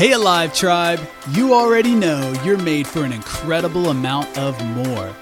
Hey, 0.00 0.12
Alive 0.12 0.54
Tribe! 0.54 0.98
You 1.32 1.52
already 1.52 1.94
know 1.94 2.32
you're 2.42 2.56
made 2.56 2.86
for 2.86 3.04
an 3.04 3.12
incredible 3.12 3.90
amount 3.90 4.38
of 4.38 4.58
more. 4.68 5.14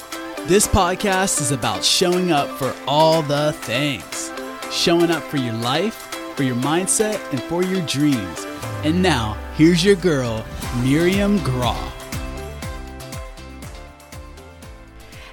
This 0.46 0.68
podcast 0.68 1.40
is 1.40 1.50
about 1.50 1.82
showing 1.82 2.30
up 2.30 2.48
for 2.60 2.72
all 2.86 3.22
the 3.22 3.54
things 3.54 4.30
showing 4.70 5.10
up 5.10 5.24
for 5.24 5.38
your 5.38 5.54
life, 5.54 5.96
for 6.36 6.44
your 6.44 6.54
mindset, 6.54 7.18
and 7.32 7.42
for 7.42 7.64
your 7.64 7.84
dreams. 7.86 8.46
And 8.84 9.02
now, 9.02 9.36
here's 9.56 9.84
your 9.84 9.96
girl, 9.96 10.46
Miriam 10.84 11.38
Graw. 11.38 11.97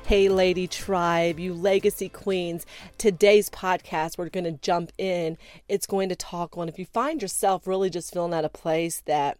Hey, 0.06 0.30
Lady 0.30 0.68
Tribe, 0.68 1.40
you 1.40 1.56
legacy 1.56 2.10
queens. 2.10 2.68
Today's 3.00 3.50
podcast, 3.50 4.20
we're 4.20 4.30
going 4.30 4.44
to 4.44 4.52
jump 4.52 4.92
in. 5.00 5.36
It's 5.68 5.88
going 5.88 6.10
to 6.10 6.16
talk 6.16 6.60
on 6.60 6.70
if 6.70 6.78
you 6.78 6.86
find 6.86 7.24
yourself 7.24 7.66
really 7.66 7.89
just 7.89 8.14
feeling 8.14 8.32
at 8.32 8.46
a 8.46 8.50
place 8.50 9.02
that 9.07 9.39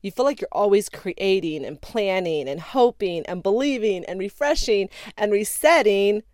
you 0.00 0.10
feel 0.10 0.24
like 0.24 0.40
you're 0.40 0.48
always 0.50 0.88
creating 0.88 1.64
and 1.64 1.80
planning 1.80 2.48
and 2.48 2.58
hoping 2.58 3.24
and 3.26 3.44
believing 3.44 4.04
and 4.06 4.18
refreshing 4.18 4.88
and 5.16 5.30
resetting. 5.30 6.24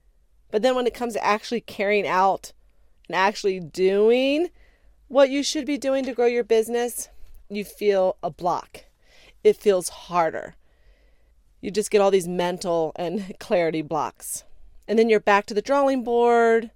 But 0.51 0.63
then 0.63 0.75
when 0.75 0.87
it 0.87 0.95
comes 0.95 1.13
to 1.13 1.23
actually 1.23 1.61
carrying 1.61 2.07
out 2.07 2.55
and 3.07 3.17
actually 3.17 3.61
doing 3.61 4.49
what 5.09 5.29
you 5.29 5.43
should 5.43 5.67
be 5.67 5.77
doing 5.77 6.07
to 6.07 6.15
grow 6.15 6.25
your 6.25 6.43
business, 6.43 7.11
you 7.51 7.67
feel 7.67 8.17
a 8.23 8.31
block. 8.31 8.87
It 9.45 9.59
feels 9.59 9.91
harder. 9.91 10.55
You 11.61 11.71
just 11.71 11.91
get 11.91 12.01
all 12.01 12.11
these 12.11 12.29
mental 12.29 12.93
and 12.97 13.35
clarity 13.41 13.83
blocks. 13.83 14.45
And 14.87 14.99
then 14.99 15.09
you're 15.09 15.21
back 15.21 15.47
to 15.47 15.55
the 15.55 15.63
drawing 15.63 16.05
board. 16.05 16.71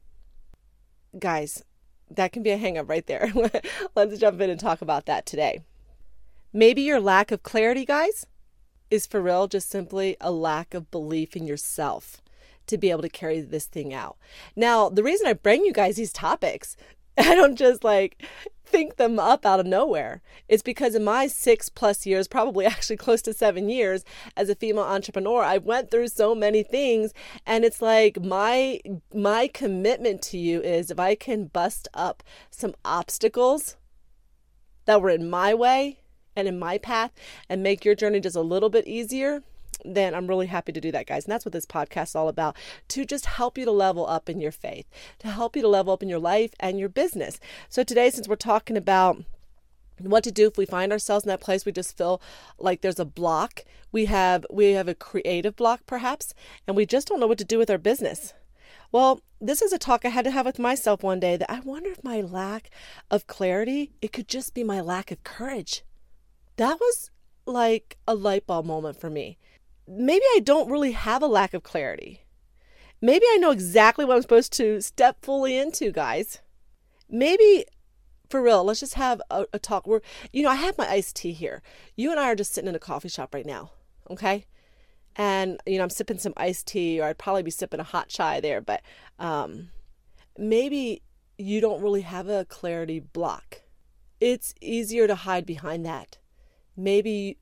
Guys, 1.19 1.65
that 2.11 2.33
can 2.33 2.43
be 2.43 2.51
a 2.51 2.57
hang 2.57 2.77
up 2.77 2.89
right 2.89 3.07
there. 3.07 3.33
Let's 3.95 4.19
jump 4.19 4.41
in 4.41 4.51
and 4.51 4.61
talk 4.61 4.83
about 4.83 5.07
that 5.07 5.27
today. 5.27 5.61
Maybe 6.53 6.83
your 6.83 7.01
lack 7.01 7.31
of 7.33 7.43
clarity, 7.43 7.85
guys, 7.85 8.27
is 8.91 9.07
for 9.07 9.23
real 9.23 9.49
just 9.49 9.71
simply 9.71 10.17
a 10.21 10.31
lack 10.31 10.75
of 10.75 10.91
belief 10.91 11.35
in 11.35 11.47
yourself 11.47 12.21
to 12.67 12.77
be 12.77 12.91
able 12.91 13.03
to 13.03 13.09
carry 13.09 13.41
this 13.41 13.65
thing 13.65 13.95
out. 13.95 14.17
Now, 14.55 14.89
the 14.89 15.03
reason 15.03 15.27
I 15.27 15.33
bring 15.33 15.65
you 15.65 15.73
guys 15.73 15.97
these 15.97 16.13
topics, 16.13 16.77
I 17.19 17.35
don't 17.35 17.57
just 17.57 17.85
like 17.85 18.23
think 18.65 18.97
them 18.97 19.19
up 19.19 19.45
out 19.45 19.61
of 19.61 19.67
nowhere. 19.67 20.23
It's 20.49 20.63
because 20.63 20.95
in 20.95 21.05
my 21.05 21.27
six 21.27 21.69
plus 21.69 22.07
years, 22.07 22.27
probably 22.27 22.65
actually 22.73 22.97
close 22.97 23.23
to 23.23 23.35
seven 23.35 23.69
years 23.69 24.05
as 24.37 24.49
a 24.49 24.55
female 24.55 24.85
entrepreneur, 24.85 25.43
I 25.43 25.59
went 25.59 25.91
through 25.91 26.09
so 26.09 26.35
many 26.35 26.63
things. 26.63 27.13
And 27.47 27.65
it's 27.65 27.83
like 27.83 28.21
my 28.21 28.81
my 29.13 29.49
commitment 29.49 30.23
to 30.23 30.39
you 30.39 30.63
is 30.63 30.91
if 30.91 30.99
I 30.99 31.15
can 31.15 31.47
bust 31.47 31.89
up 31.95 32.23
some 32.51 32.75
obstacles 32.85 33.77
that 34.87 35.01
were 35.01 35.11
in 35.11 35.31
my 35.31 35.55
way, 35.55 35.99
and 36.37 36.49
in 36.49 36.59
my 36.59 36.79
path 36.79 37.13
and 37.49 37.63
make 37.63 37.85
your 37.85 37.95
journey 37.95 38.21
just 38.21 38.37
a 38.37 38.41
little 38.41 38.71
bit 38.71 38.87
easier, 38.87 39.43
then 39.85 40.15
I'm 40.15 40.27
really 40.27 40.47
happy 40.47 40.73
to 40.73 40.81
do 40.81 40.93
that, 40.93 41.07
guys. 41.07 41.25
And 41.25 41.33
that's 41.33 41.45
what 41.45 41.53
this 41.53 41.67
podcast 41.67 42.09
is 42.09 42.15
all 42.15 42.29
about 42.29 42.57
to 42.89 43.05
just 43.05 43.27
help 43.27 43.59
you 43.59 43.65
to 43.65 43.71
level 43.71 44.07
up 44.07 44.29
in 44.29 44.41
your 44.41 44.53
faith, 44.53 44.87
to 45.21 45.29
help 45.29 45.57
you 45.57 45.63
to 45.63 45.69
level 45.69 45.93
up 45.93 46.03
in 46.03 46.09
your 46.09 46.19
life 46.19 46.53
and 46.61 46.79
your 46.79 46.89
business. 46.89 47.41
So, 47.69 47.83
today, 47.83 48.11
since 48.11 48.29
we're 48.29 48.37
talking 48.37 48.77
about 48.77 49.25
what 49.99 50.25
to 50.25 50.33
do 50.33 50.49
if 50.49 50.57
we 50.57 50.67
find 50.67 50.91
ourselves 50.91 51.25
in 51.25 51.29
that 51.29 51.41
place 51.41 51.65
we 51.65 51.71
just 51.71 51.97
feel 51.97 52.21
like 52.59 52.81
there's 52.81 52.99
a 52.99 53.05
block 53.05 53.63
we 53.93 54.07
have 54.07 54.45
we 54.51 54.73
have 54.73 54.89
a 54.89 54.97
creative 54.97 55.55
block 55.55 55.83
perhaps 55.87 56.35
and 56.67 56.77
we 56.77 56.85
just 56.85 57.07
don't 57.07 57.21
know 57.21 57.27
what 57.27 57.39
to 57.39 57.45
do 57.45 57.57
with 57.57 57.71
our 57.71 57.79
business 57.79 58.35
well 58.91 59.21
this 59.41 59.63
is 59.63 59.73
a 59.73 59.79
talk 59.79 60.05
i 60.05 60.09
had 60.09 60.25
to 60.25 60.31
have 60.33 60.47
with 60.47 60.59
myself 60.59 61.05
one 61.05 61.21
day 61.21 61.37
that 61.37 61.49
i 61.49 61.61
wonder 61.61 61.91
if 61.91 62.03
my 62.03 62.21
lack 62.21 62.71
of 63.13 63.29
clarity 63.29 63.93
it 64.01 64.13
could 64.13 64.27
just 64.27 64.55
be 64.55 64.65
my 64.65 64.81
lack 64.81 65.13
of 65.13 65.23
courage 65.23 65.85
that 66.57 66.79
was 66.81 67.11
like 67.47 67.97
a 68.07 68.15
light 68.15 68.47
bulb 68.47 68.67
moment 68.67 69.01
for 69.01 69.11
me. 69.11 69.39
Maybe 69.87 70.25
I 70.35 70.41
don't 70.41 70.71
really 70.71 70.93
have 70.93 71.23
a 71.23 71.27
lack 71.27 71.55
of 71.55 71.63
clarity. 71.63 72.25
Maybe 73.01 73.27
I 73.33 73.37
know 73.39 73.51
exactly 73.51 74.05
what 74.05 74.15
I'm 74.15 74.23
supposed 74.23 74.53
to 74.55 74.81
step 74.81 75.19
fully 75.23 75.57
into, 75.57 75.91
guys. 75.91 76.41
Maybe 77.09 77.67
for 78.33 78.41
real, 78.41 78.65
let's 78.65 78.81
just 78.81 78.95
have 78.95 79.21
a, 79.31 79.47
a 79.53 79.59
talk. 79.59 79.87
Where 79.87 80.01
you 80.33 80.43
know, 80.43 80.51
I 80.51 80.55
have 80.55 80.79
my 80.79 80.89
iced 80.89 81.17
tea 81.17 81.33
here. 81.33 81.63
You 81.97 82.11
and 82.11 82.19
I 82.19 82.31
are 82.31 82.35
just 82.35 82.55
sitting 82.55 82.69
in 82.69 82.75
a 82.75 82.81
coffee 82.81 83.09
shop 83.09 83.35
right 83.35 83.45
now, 83.45 83.73
okay? 84.09 84.47
And 85.17 85.61
you 85.67 85.77
know, 85.77 85.85
I'm 85.85 85.91
sipping 85.91 86.19
some 86.19 86.33
iced 86.37 86.67
tea, 86.69 87.01
or 87.01 87.05
I'd 87.05 87.19
probably 87.19 87.43
be 87.43 87.51
sipping 87.51 87.81
a 87.81 87.85
hot 87.85 88.09
chai 88.09 88.41
there. 88.41 88.61
But 88.61 88.83
um, 89.19 89.69
maybe 90.39 91.03
you 91.37 91.61
don't 91.61 91.83
really 91.83 92.01
have 92.01 92.29
a 92.29 92.47
clarity 92.47 93.01
block. 93.01 93.63
It's 94.21 94.55
easier 94.61 95.07
to 95.07 95.15
hide 95.15 95.45
behind 95.45 95.85
that. 95.85 96.19
Maybe 96.77 97.37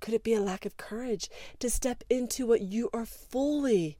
could 0.00 0.14
it 0.14 0.24
be 0.24 0.34
a 0.34 0.40
lack 0.40 0.64
of 0.64 0.76
courage 0.76 1.28
to 1.58 1.70
step 1.70 2.04
into 2.08 2.46
what 2.46 2.62
you 2.62 2.90
are 2.92 3.06
fully 3.06 3.98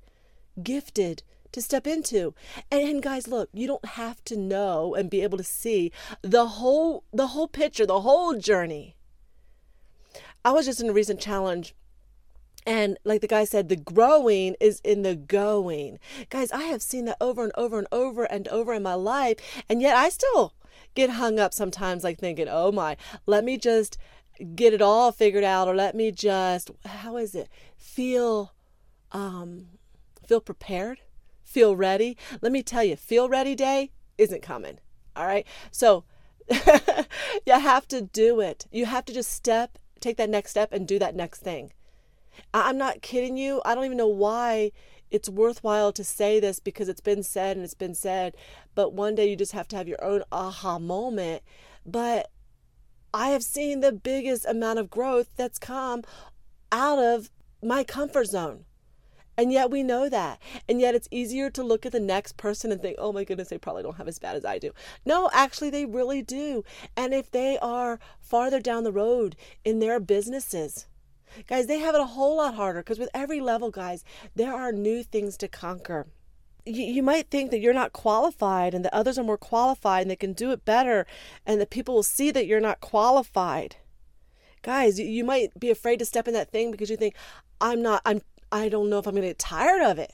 gifted 0.62 1.22
to 1.52 1.62
step 1.62 1.86
into? 1.86 2.34
And, 2.70 2.88
and, 2.88 3.02
guys, 3.02 3.28
look, 3.28 3.48
you 3.52 3.66
don't 3.66 3.84
have 3.84 4.22
to 4.24 4.36
know 4.36 4.94
and 4.94 5.10
be 5.10 5.22
able 5.22 5.38
to 5.38 5.44
see 5.44 5.92
the 6.22 6.46
whole 6.46 7.04
the 7.12 7.28
whole 7.28 7.48
picture, 7.48 7.86
the 7.86 8.00
whole 8.00 8.34
journey. 8.34 8.96
I 10.44 10.52
was 10.52 10.66
just 10.66 10.80
in 10.80 10.88
a 10.88 10.92
recent 10.92 11.20
challenge 11.20 11.74
and 12.68 12.98
like 13.02 13.22
the 13.22 13.26
guy 13.26 13.44
said, 13.44 13.70
the 13.70 13.76
growing 13.76 14.54
is 14.60 14.80
in 14.84 15.00
the 15.00 15.16
going. 15.16 15.98
Guys, 16.28 16.52
I 16.52 16.64
have 16.64 16.82
seen 16.82 17.06
that 17.06 17.16
over 17.18 17.42
and 17.42 17.52
over 17.56 17.78
and 17.78 17.88
over 17.90 18.24
and 18.24 18.46
over 18.48 18.74
in 18.74 18.82
my 18.82 18.92
life. 18.92 19.38
And 19.70 19.80
yet 19.80 19.96
I 19.96 20.10
still 20.10 20.52
get 20.94 21.10
hung 21.10 21.38
up 21.38 21.54
sometimes, 21.54 22.04
like 22.04 22.18
thinking, 22.18 22.46
oh 22.46 22.70
my, 22.70 22.98
let 23.24 23.42
me 23.42 23.56
just 23.56 23.96
get 24.54 24.72
it 24.72 24.82
all 24.82 25.12
figured 25.12 25.44
out 25.44 25.68
or 25.68 25.74
let 25.74 25.94
me 25.94 26.10
just 26.12 26.70
how 26.84 27.16
is 27.16 27.34
it? 27.34 27.48
Feel 27.76 28.52
um 29.12 29.66
feel 30.26 30.40
prepared 30.40 31.00
feel 31.42 31.74
ready. 31.74 32.16
Let 32.42 32.52
me 32.52 32.62
tell 32.62 32.84
you 32.84 32.96
feel 32.96 33.28
ready 33.28 33.54
day 33.54 33.90
isn't 34.18 34.42
coming 34.42 34.78
all 35.18 35.26
right? 35.26 35.46
So 35.70 36.04
you 36.50 37.52
have 37.52 37.86
to 37.88 38.00
do 38.00 38.40
it. 38.40 38.66
You 38.70 38.86
have 38.86 39.04
to 39.06 39.12
just 39.12 39.32
step 39.32 39.78
take 40.00 40.16
that 40.16 40.30
next 40.30 40.50
step 40.50 40.72
and 40.72 40.86
do 40.86 40.98
that 41.00 41.16
next 41.16 41.40
thing. 41.40 41.72
I'm 42.54 42.78
not 42.78 43.02
kidding 43.02 43.36
you. 43.36 43.60
I 43.64 43.74
don't 43.74 43.84
even 43.84 43.98
know 43.98 44.06
why 44.06 44.70
it's 45.10 45.28
worthwhile 45.28 45.92
to 45.92 46.04
say 46.04 46.38
this 46.38 46.60
because 46.60 46.88
it's 46.88 47.00
been 47.00 47.22
said 47.22 47.56
and 47.56 47.64
it's 47.64 47.74
been 47.74 47.94
said 47.94 48.36
but 48.74 48.92
one 48.92 49.14
day 49.14 49.28
you 49.28 49.34
just 49.34 49.52
have 49.52 49.66
to 49.68 49.76
have 49.76 49.88
your 49.88 50.02
own 50.04 50.22
aha 50.30 50.78
moment. 50.78 51.42
But 51.84 52.30
I 53.12 53.30
have 53.30 53.42
seen 53.42 53.80
the 53.80 53.92
biggest 53.92 54.44
amount 54.46 54.78
of 54.78 54.90
growth 54.90 55.28
that's 55.36 55.58
come 55.58 56.02
out 56.70 56.98
of 56.98 57.30
my 57.62 57.84
comfort 57.84 58.26
zone. 58.26 58.64
And 59.36 59.52
yet 59.52 59.70
we 59.70 59.84
know 59.84 60.08
that. 60.08 60.40
And 60.68 60.80
yet 60.80 60.96
it's 60.96 61.08
easier 61.12 61.48
to 61.50 61.62
look 61.62 61.86
at 61.86 61.92
the 61.92 62.00
next 62.00 62.36
person 62.36 62.72
and 62.72 62.82
think, 62.82 62.96
oh 62.98 63.12
my 63.12 63.22
goodness, 63.22 63.48
they 63.48 63.58
probably 63.58 63.84
don't 63.84 63.96
have 63.96 64.08
as 64.08 64.18
bad 64.18 64.34
as 64.34 64.44
I 64.44 64.58
do. 64.58 64.72
No, 65.06 65.30
actually, 65.32 65.70
they 65.70 65.86
really 65.86 66.22
do. 66.22 66.64
And 66.96 67.14
if 67.14 67.30
they 67.30 67.56
are 67.58 68.00
farther 68.20 68.58
down 68.58 68.82
the 68.82 68.92
road 68.92 69.36
in 69.64 69.78
their 69.78 70.00
businesses, 70.00 70.88
guys, 71.46 71.68
they 71.68 71.78
have 71.78 71.94
it 71.94 72.00
a 72.00 72.06
whole 72.06 72.38
lot 72.38 72.54
harder 72.54 72.80
because 72.80 72.98
with 72.98 73.10
every 73.14 73.40
level, 73.40 73.70
guys, 73.70 74.04
there 74.34 74.52
are 74.52 74.72
new 74.72 75.04
things 75.04 75.36
to 75.36 75.46
conquer 75.46 76.08
you, 76.76 77.02
might 77.02 77.30
think 77.30 77.50
that 77.50 77.60
you're 77.60 77.74
not 77.74 77.92
qualified 77.92 78.74
and 78.74 78.84
that 78.84 78.94
others 78.94 79.18
are 79.18 79.24
more 79.24 79.38
qualified 79.38 80.02
and 80.02 80.10
they 80.10 80.16
can 80.16 80.32
do 80.32 80.50
it 80.50 80.64
better 80.64 81.06
and 81.46 81.60
that 81.60 81.70
people 81.70 81.94
will 81.94 82.02
see 82.02 82.30
that 82.30 82.46
you're 82.46 82.60
not 82.60 82.80
qualified. 82.80 83.76
Guys 84.62 84.98
you, 84.98 85.06
you 85.06 85.24
might 85.24 85.58
be 85.58 85.70
afraid 85.70 85.98
to 85.98 86.04
step 86.04 86.28
in 86.28 86.34
that 86.34 86.50
thing 86.50 86.70
because 86.70 86.90
you 86.90 86.96
think 86.96 87.14
i'm 87.60 87.80
not 87.80 88.02
i'm 88.04 88.20
i 88.50 88.68
don't 88.68 88.90
know 88.90 88.98
if 88.98 89.06
i'm 89.06 89.14
going 89.14 89.22
to 89.22 89.28
get 89.28 89.38
tired 89.38 89.82
of 89.82 89.98
it. 89.98 90.12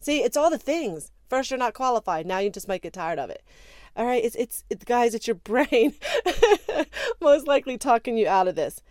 See 0.00 0.22
it's 0.22 0.36
all 0.36 0.50
the 0.50 0.58
things. 0.58 1.10
First 1.28 1.50
you're 1.50 1.58
not 1.58 1.74
qualified. 1.74 2.26
Now 2.26 2.38
you 2.38 2.50
just 2.50 2.68
might 2.68 2.82
get 2.82 2.92
tired 2.92 3.18
of 3.18 3.30
it. 3.30 3.42
All 3.96 4.06
right? 4.06 4.22
It's 4.24 4.36
it's, 4.36 4.64
it's 4.70 4.84
guys 4.84 5.14
it's 5.14 5.26
your 5.26 5.34
brain 5.52 5.94
most 7.20 7.46
likely 7.46 7.78
talking 7.78 8.16
you 8.18 8.28
out 8.28 8.48
of 8.48 8.54
this. 8.54 8.82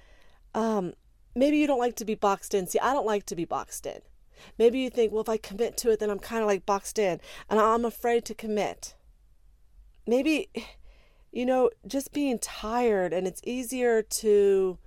Um 0.53 0.93
maybe 1.35 1.57
you 1.57 1.67
don't 1.67 1.79
like 1.79 1.95
to 1.97 2.05
be 2.05 2.15
boxed 2.15 2.53
in. 2.53 2.67
See 2.67 2.79
i 2.79 2.93
don't 2.93 3.05
like 3.05 3.25
to 3.27 3.35
be 3.35 3.45
boxed 3.45 3.85
in 3.85 4.01
Maybe 4.57 4.79
you 4.79 4.89
think, 4.89 5.11
well, 5.11 5.21
if 5.21 5.29
I 5.29 5.37
commit 5.37 5.77
to 5.77 5.91
it, 5.91 5.99
then 5.99 6.09
I'm 6.09 6.19
kind 6.19 6.41
of 6.41 6.47
like 6.47 6.65
boxed 6.65 6.99
in 6.99 7.19
and 7.49 7.59
I'm 7.59 7.85
afraid 7.85 8.25
to 8.25 8.33
commit. 8.33 8.95
Maybe, 10.07 10.49
you 11.31 11.45
know, 11.45 11.69
just 11.87 12.13
being 12.13 12.39
tired 12.39 13.13
and 13.13 13.27
it's 13.27 13.41
easier 13.43 14.01
to 14.01 14.77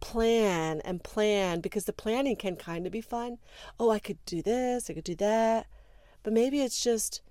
plan 0.00 0.80
and 0.82 1.02
plan 1.02 1.60
because 1.60 1.84
the 1.84 1.92
planning 1.92 2.36
can 2.36 2.56
kind 2.56 2.86
of 2.86 2.92
be 2.92 3.00
fun. 3.00 3.38
Oh, 3.78 3.90
I 3.90 3.98
could 3.98 4.18
do 4.26 4.42
this, 4.42 4.90
I 4.90 4.94
could 4.94 5.04
do 5.04 5.14
that. 5.16 5.66
But 6.22 6.32
maybe 6.32 6.62
it's 6.62 6.82
just 6.82 7.22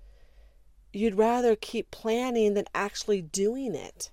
you'd 0.92 1.16
rather 1.16 1.56
keep 1.56 1.90
planning 1.90 2.54
than 2.54 2.66
actually 2.74 3.20
doing 3.20 3.74
it. 3.74 4.10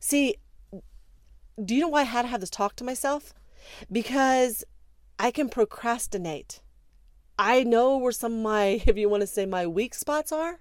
See, 0.00 0.36
do 1.62 1.74
you 1.74 1.82
know 1.82 1.88
why 1.88 2.00
I 2.00 2.04
had 2.04 2.22
to 2.22 2.28
have 2.28 2.40
this 2.40 2.50
talk 2.50 2.76
to 2.76 2.84
myself? 2.84 3.34
Because 3.90 4.64
I 5.22 5.30
can 5.30 5.48
procrastinate. 5.48 6.62
I 7.38 7.62
know 7.62 7.96
where 7.96 8.10
some 8.10 8.32
of 8.34 8.40
my, 8.40 8.82
if 8.86 8.96
you 8.96 9.08
want 9.08 9.20
to 9.20 9.28
say, 9.28 9.46
my 9.46 9.68
weak 9.68 9.94
spots 9.94 10.32
are. 10.32 10.58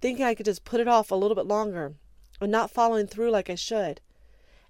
Thinking 0.00 0.24
I 0.24 0.34
could 0.34 0.46
just 0.46 0.64
put 0.64 0.80
it 0.80 0.88
off 0.88 1.10
a 1.10 1.14
little 1.14 1.34
bit 1.34 1.44
longer 1.46 1.96
and 2.40 2.50
not 2.50 2.70
following 2.70 3.06
through 3.06 3.30
like 3.30 3.50
I 3.50 3.54
should. 3.54 4.00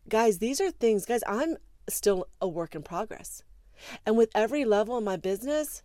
guys, 0.08 0.38
these 0.38 0.60
are 0.60 0.72
things, 0.72 1.06
guys, 1.06 1.20
I'm 1.28 1.56
still 1.88 2.26
a 2.40 2.48
work 2.48 2.74
in 2.74 2.82
progress. 2.82 3.44
And 4.04 4.16
with 4.16 4.30
every 4.34 4.64
level 4.64 4.98
in 4.98 5.04
my 5.04 5.16
business, 5.16 5.84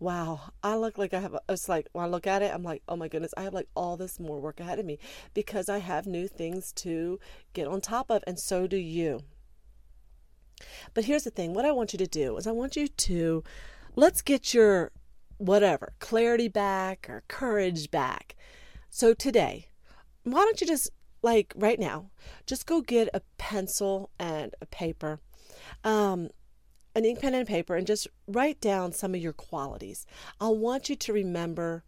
wow, 0.00 0.50
I 0.64 0.74
look 0.74 0.98
like 0.98 1.14
I 1.14 1.20
have, 1.20 1.36
it's 1.48 1.68
like 1.68 1.86
when 1.92 2.04
I 2.04 2.08
look 2.08 2.26
at 2.26 2.42
it, 2.42 2.52
I'm 2.52 2.64
like, 2.64 2.82
oh 2.88 2.96
my 2.96 3.06
goodness, 3.06 3.34
I 3.36 3.42
have 3.42 3.54
like 3.54 3.68
all 3.76 3.96
this 3.96 4.18
more 4.18 4.40
work 4.40 4.58
ahead 4.58 4.80
of 4.80 4.84
me 4.84 4.98
because 5.32 5.68
I 5.68 5.78
have 5.78 6.08
new 6.08 6.26
things 6.26 6.72
to 6.72 7.20
get 7.52 7.68
on 7.68 7.80
top 7.80 8.10
of, 8.10 8.24
and 8.26 8.36
so 8.36 8.66
do 8.66 8.76
you. 8.76 9.20
But 10.94 11.04
here's 11.04 11.24
the 11.24 11.30
thing 11.30 11.54
what 11.54 11.64
I 11.64 11.72
want 11.72 11.92
you 11.92 11.98
to 11.98 12.06
do 12.06 12.36
is 12.36 12.46
I 12.46 12.52
want 12.52 12.76
you 12.76 12.88
to 12.88 13.44
let's 13.96 14.22
get 14.22 14.54
your 14.54 14.92
whatever 15.38 15.92
clarity 15.98 16.48
back 16.48 17.06
or 17.08 17.22
courage 17.28 17.90
back. 17.90 18.36
So 18.90 19.14
today, 19.14 19.68
why 20.24 20.40
don't 20.40 20.60
you 20.60 20.66
just 20.66 20.90
like 21.22 21.52
right 21.56 21.78
now, 21.78 22.10
just 22.46 22.66
go 22.66 22.80
get 22.80 23.08
a 23.12 23.22
pencil 23.38 24.10
and 24.18 24.54
a 24.60 24.66
paper. 24.66 25.20
Um, 25.84 26.30
an 26.94 27.04
ink 27.04 27.20
pen 27.20 27.34
and 27.34 27.46
paper 27.46 27.76
and 27.76 27.86
just 27.86 28.08
write 28.26 28.60
down 28.60 28.92
some 28.92 29.14
of 29.14 29.20
your 29.20 29.32
qualities. 29.32 30.06
I 30.40 30.48
want 30.48 30.88
you 30.88 30.96
to 30.96 31.12
remember 31.12 31.84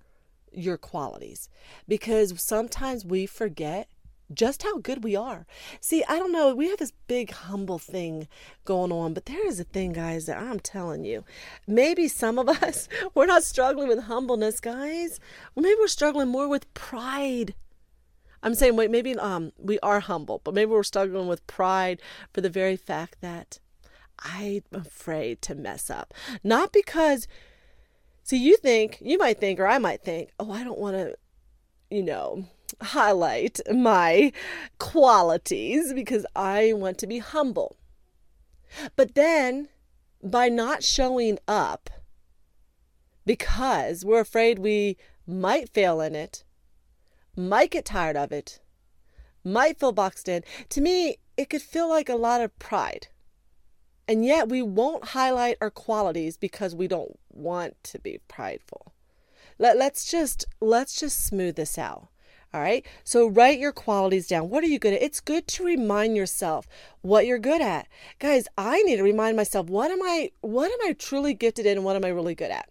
your 0.52 0.78
qualities 0.78 1.48
because 1.88 2.40
sometimes 2.42 3.04
we 3.04 3.26
forget 3.26 3.88
just 4.32 4.62
how 4.62 4.78
good 4.78 5.04
we 5.04 5.16
are. 5.16 5.46
See, 5.80 6.04
I 6.08 6.18
don't 6.18 6.32
know, 6.32 6.54
we 6.54 6.68
have 6.68 6.78
this 6.78 6.92
big 7.06 7.32
humble 7.32 7.78
thing 7.78 8.28
going 8.64 8.92
on, 8.92 9.14
but 9.14 9.26
there 9.26 9.46
is 9.46 9.60
a 9.60 9.64
thing, 9.64 9.92
guys, 9.92 10.26
that 10.26 10.38
I'm 10.38 10.60
telling 10.60 11.04
you. 11.04 11.24
Maybe 11.66 12.08
some 12.08 12.38
of 12.38 12.48
us, 12.62 12.88
we're 13.14 13.26
not 13.26 13.44
struggling 13.44 13.88
with 13.88 14.04
humbleness, 14.04 14.60
guys. 14.60 15.20
Maybe 15.56 15.76
we're 15.78 15.88
struggling 15.88 16.28
more 16.28 16.48
with 16.48 16.72
pride. 16.74 17.54
I'm 18.42 18.54
saying, 18.54 18.76
wait, 18.76 18.90
maybe 18.90 19.16
um, 19.16 19.52
we 19.58 19.78
are 19.80 20.00
humble, 20.00 20.40
but 20.44 20.54
maybe 20.54 20.70
we're 20.70 20.82
struggling 20.82 21.28
with 21.28 21.46
pride 21.46 22.00
for 22.32 22.40
the 22.40 22.48
very 22.48 22.76
fact 22.76 23.20
that 23.20 23.58
I'm 24.18 24.62
afraid 24.72 25.42
to 25.42 25.54
mess 25.54 25.90
up. 25.90 26.14
Not 26.42 26.72
because, 26.72 27.26
see, 28.22 28.38
you 28.38 28.56
think, 28.56 28.98
you 29.00 29.18
might 29.18 29.38
think, 29.38 29.60
or 29.60 29.66
I 29.66 29.78
might 29.78 30.02
think, 30.02 30.30
oh, 30.38 30.52
I 30.52 30.64
don't 30.64 30.78
want 30.78 30.96
to, 30.96 31.16
you 31.90 32.02
know, 32.02 32.46
highlight 32.80 33.60
my 33.72 34.32
qualities 34.78 35.92
because 35.92 36.26
I 36.34 36.72
want 36.72 36.98
to 36.98 37.06
be 37.06 37.18
humble. 37.18 37.76
But 38.96 39.14
then, 39.14 39.68
by 40.22 40.48
not 40.48 40.82
showing 40.82 41.38
up, 41.48 41.90
because 43.26 44.04
we're 44.04 44.20
afraid 44.20 44.58
we 44.58 44.96
might 45.26 45.68
fail 45.68 46.00
in 46.00 46.14
it, 46.14 46.44
might 47.36 47.70
get 47.70 47.84
tired 47.84 48.16
of 48.16 48.32
it, 48.32 48.60
might 49.44 49.78
feel 49.78 49.92
boxed 49.92 50.28
in, 50.28 50.42
to 50.68 50.80
me, 50.80 51.16
it 51.36 51.48
could 51.48 51.62
feel 51.62 51.88
like 51.88 52.08
a 52.08 52.16
lot 52.16 52.40
of 52.40 52.58
pride. 52.58 53.08
And 54.06 54.24
yet 54.24 54.48
we 54.48 54.60
won't 54.60 55.10
highlight 55.10 55.56
our 55.60 55.70
qualities 55.70 56.36
because 56.36 56.74
we 56.74 56.88
don't 56.88 57.18
want 57.30 57.82
to 57.84 57.98
be 57.98 58.18
prideful. 58.26 58.92
Let, 59.58 59.76
let's 59.76 60.10
just 60.10 60.46
let's 60.60 60.98
just 60.98 61.24
smooth 61.24 61.54
this 61.54 61.78
out. 61.78 62.08
All 62.52 62.60
right. 62.60 62.84
So 63.04 63.28
write 63.28 63.60
your 63.60 63.72
qualities 63.72 64.26
down. 64.26 64.50
What 64.50 64.64
are 64.64 64.68
you 64.68 64.80
good 64.80 64.94
at? 64.94 65.02
It's 65.02 65.20
good 65.20 65.46
to 65.48 65.64
remind 65.64 66.16
yourself 66.16 66.66
what 67.00 67.26
you're 67.26 67.38
good 67.38 67.62
at. 67.62 67.86
Guys, 68.18 68.48
I 68.58 68.82
need 68.82 68.96
to 68.96 69.04
remind 69.04 69.36
myself 69.36 69.68
what 69.68 69.90
am 69.90 70.02
I 70.02 70.32
what 70.40 70.70
am 70.70 70.78
I 70.84 70.92
truly 70.94 71.32
gifted 71.32 71.66
in 71.66 71.78
and 71.78 71.84
what 71.84 71.96
am 71.96 72.04
I 72.04 72.08
really 72.08 72.34
good 72.34 72.50
at? 72.50 72.68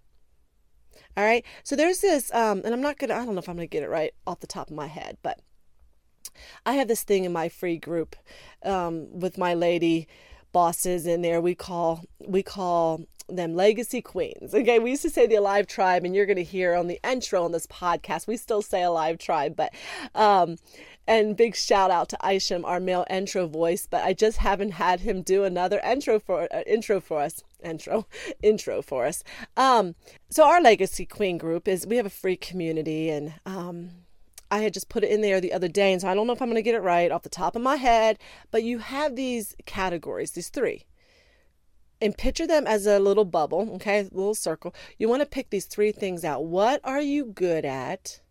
All 1.16 1.24
right. 1.24 1.46
So 1.64 1.78
there's 1.78 2.00
this 2.00 2.34
um 2.34 2.62
and 2.66 2.74
I'm 2.74 2.82
not 2.82 2.98
going 2.98 3.10
to 3.10 3.16
I 3.16 3.24
don't 3.24 3.36
know 3.36 3.40
if 3.40 3.48
I'm 3.48 3.56
going 3.56 3.70
to 3.70 3.72
get 3.72 3.84
it 3.84 3.90
right 3.90 4.14
off 4.28 4.42
the 4.42 4.48
top 4.48 4.70
of 4.70 4.76
my 4.76 4.88
head, 4.88 5.18
but 5.24 5.40
I 6.66 6.74
have 6.74 6.88
this 6.88 7.04
thing 7.04 7.24
in 7.24 7.34
my 7.34 7.50
free 7.50 7.78
group 7.78 8.16
um, 8.64 9.20
with 9.20 9.38
my 9.38 9.54
lady 9.54 10.08
bosses 10.52 11.06
in 11.06 11.22
there. 11.22 11.42
We 11.42 11.56
call 11.56 12.04
we 12.20 12.44
call 12.44 13.02
them 13.36 13.56
legacy 13.56 14.02
queens. 14.02 14.54
Okay, 14.54 14.80
we 14.80 14.92
used 14.92 15.02
to 15.04 15.10
say 15.10 15.28
the 15.28 15.36
alive 15.36 15.68
tribe, 15.68 16.04
and 16.04 16.16
you're 16.16 16.26
going 16.26 16.38
to 16.38 16.44
hear 16.44 16.76
on 16.76 16.88
the 16.88 17.00
intro 17.08 17.44
on 17.44 17.52
this 17.52 17.68
podcast, 17.68 18.28
we 18.28 18.38
still 18.38 18.62
say 18.62 18.84
alive 18.84 19.18
tribe, 19.18 19.56
but 19.56 19.74
um, 20.16 20.58
and 21.08 21.36
big 21.36 21.56
shout 21.56 21.92
out 21.92 22.10
to 22.10 22.18
Isham, 22.28 22.66
our 22.66 22.80
male 22.80 23.06
intro 23.10 23.48
voice. 23.48 23.88
But 23.90 24.04
I 24.04 24.14
just 24.14 24.38
haven't 24.38 24.72
had 24.72 25.00
him 25.02 25.22
do 25.22 25.44
another 25.44 25.80
intro 25.80 26.20
for 26.20 26.48
uh, 26.54 26.62
intro 26.68 27.00
for 27.00 27.22
us. 27.22 27.44
Intro, 27.64 28.06
intro 28.44 28.82
for 28.82 29.06
us. 29.06 29.24
Um, 29.58 29.96
so 30.30 30.46
our 30.46 30.62
legacy 30.62 31.06
queen 31.06 31.38
group 31.38 31.68
is 31.68 31.88
we 31.88 31.98
have 31.98 32.06
a 32.06 32.12
free 32.12 32.38
community, 32.38 33.10
and 33.10 33.34
um, 33.46 33.92
I 34.52 34.60
had 34.60 34.74
just 34.74 34.90
put 34.90 35.04
it 35.04 35.12
in 35.12 35.22
there 35.22 35.40
the 35.40 35.54
other 35.54 35.68
day, 35.68 35.92
and 35.92 36.02
so 36.02 36.08
I 36.08 36.16
don't 36.16 36.26
know 36.28 36.34
if 36.34 36.42
I'm 36.42 36.48
going 36.48 36.56
to 36.56 36.62
get 36.62 36.76
it 36.76 36.82
right 36.82 37.12
off 37.12 37.24
the 37.24 37.30
top 37.30 37.56
of 37.56 37.62
my 37.62 37.76
head, 37.76 38.18
but 38.52 38.64
you 38.64 38.80
have 38.80 39.16
these 39.16 39.56
categories, 39.66 40.32
these 40.32 40.50
three. 40.50 40.86
And 42.02 42.18
picture 42.18 42.48
them 42.48 42.66
as 42.66 42.88
a 42.88 42.98
little 42.98 43.26
bubble, 43.26 43.70
okay, 43.76 44.00
a 44.00 44.04
little 44.04 44.34
circle. 44.34 44.74
You 44.98 45.10
want 45.10 45.22
to 45.22 45.28
pick 45.28 45.50
these 45.50 45.66
three 45.66 45.92
things 45.92 46.24
out. 46.24 46.46
What 46.46 46.80
are 46.84 47.02
you 47.02 47.26
good 47.26 47.66
at? 47.66 48.22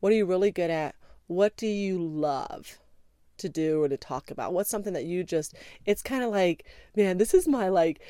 What 0.00 0.12
are 0.12 0.16
you 0.16 0.26
really 0.26 0.50
good 0.50 0.70
at? 0.70 0.94
What 1.26 1.56
do 1.56 1.66
you 1.66 2.02
love 2.02 2.78
to 3.38 3.48
do 3.48 3.82
or 3.82 3.88
to 3.88 3.96
talk 3.96 4.30
about? 4.30 4.52
What's 4.52 4.70
something 4.70 4.94
that 4.94 5.04
you 5.04 5.22
just, 5.22 5.54
it's 5.84 6.02
kind 6.02 6.24
of 6.24 6.30
like, 6.30 6.64
man, 6.96 7.18
this 7.18 7.34
is 7.34 7.46
my, 7.46 7.68
like, 7.68 8.00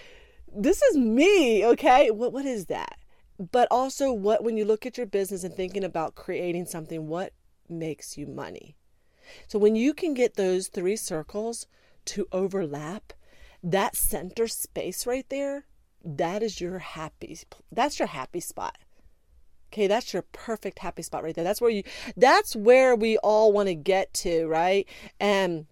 this 0.55 0.81
is 0.81 0.97
me, 0.97 1.67
okay? 1.67 2.11
What, 2.11 2.33
what 2.33 2.47
is 2.47 2.67
that? 2.67 2.97
But 3.51 3.67
also 3.71 4.13
what 4.13 4.45
when 4.45 4.57
you 4.57 4.65
look 4.65 4.87
at 4.87 4.97
your 4.97 5.07
business 5.07 5.43
and 5.43 5.55
thinking 5.55 5.85
about 5.85 6.15
creating 6.15 6.67
something 6.67 7.09
what 7.09 7.33
makes 7.69 8.17
you 8.17 8.27
money? 8.27 8.77
So 9.49 9.59
when 9.59 9.75
you 9.75 9.95
can 9.95 10.15
get 10.15 10.35
those 10.35 10.69
three 10.69 10.97
circles 10.97 11.67
to 12.07 12.27
overlap 12.33 13.13
that 13.63 13.97
center 13.97 14.49
space 14.49 15.07
right 15.07 15.27
there 15.29 15.65
that 16.05 16.43
is 16.43 16.61
your 16.61 16.81
happy 16.81 17.39
that's 17.71 17.99
your 17.99 18.09
happy 18.09 18.41
spot. 18.41 18.79
Okay 19.73 19.87
that's 19.87 20.13
your 20.13 20.23
perfect 20.33 20.81
happy 20.81 21.03
spot 21.03 21.23
right 21.23 21.35
there. 21.35 21.45
That's 21.45 21.61
where 21.61 21.71
you 21.71 21.85
that's 22.17 22.55
where 22.55 22.95
we 22.95 23.17
all 23.19 23.53
want 23.53 23.69
to 23.69 23.75
get 23.75 24.13
to 24.15 24.47
right? 24.47 24.87
And 25.19 25.67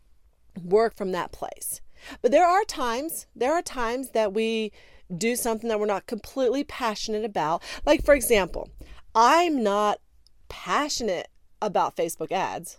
work 0.62 0.96
from 0.96 1.12
that 1.12 1.32
place. 1.32 1.80
But 2.22 2.30
there 2.30 2.46
are 2.46 2.64
times 2.64 3.26
there 3.36 3.52
are 3.52 3.62
times 3.62 4.10
that 4.10 4.32
we 4.32 4.72
do 5.16 5.36
something 5.36 5.68
that 5.68 5.80
we're 5.80 5.86
not 5.86 6.06
completely 6.06 6.64
passionate 6.64 7.24
about. 7.24 7.62
Like, 7.84 8.04
for 8.04 8.14
example, 8.14 8.70
I'm 9.14 9.62
not 9.62 10.00
passionate 10.48 11.28
about 11.60 11.96
Facebook 11.96 12.32
ads. 12.32 12.78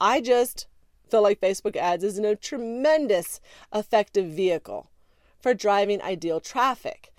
I 0.00 0.20
just 0.20 0.66
feel 1.08 1.22
like 1.22 1.40
Facebook 1.40 1.76
ads 1.76 2.04
is 2.04 2.18
a 2.18 2.36
tremendous 2.36 3.40
effective 3.74 4.26
vehicle 4.26 4.90
for 5.40 5.54
driving 5.54 6.02
ideal 6.02 6.40
traffic. 6.40 7.12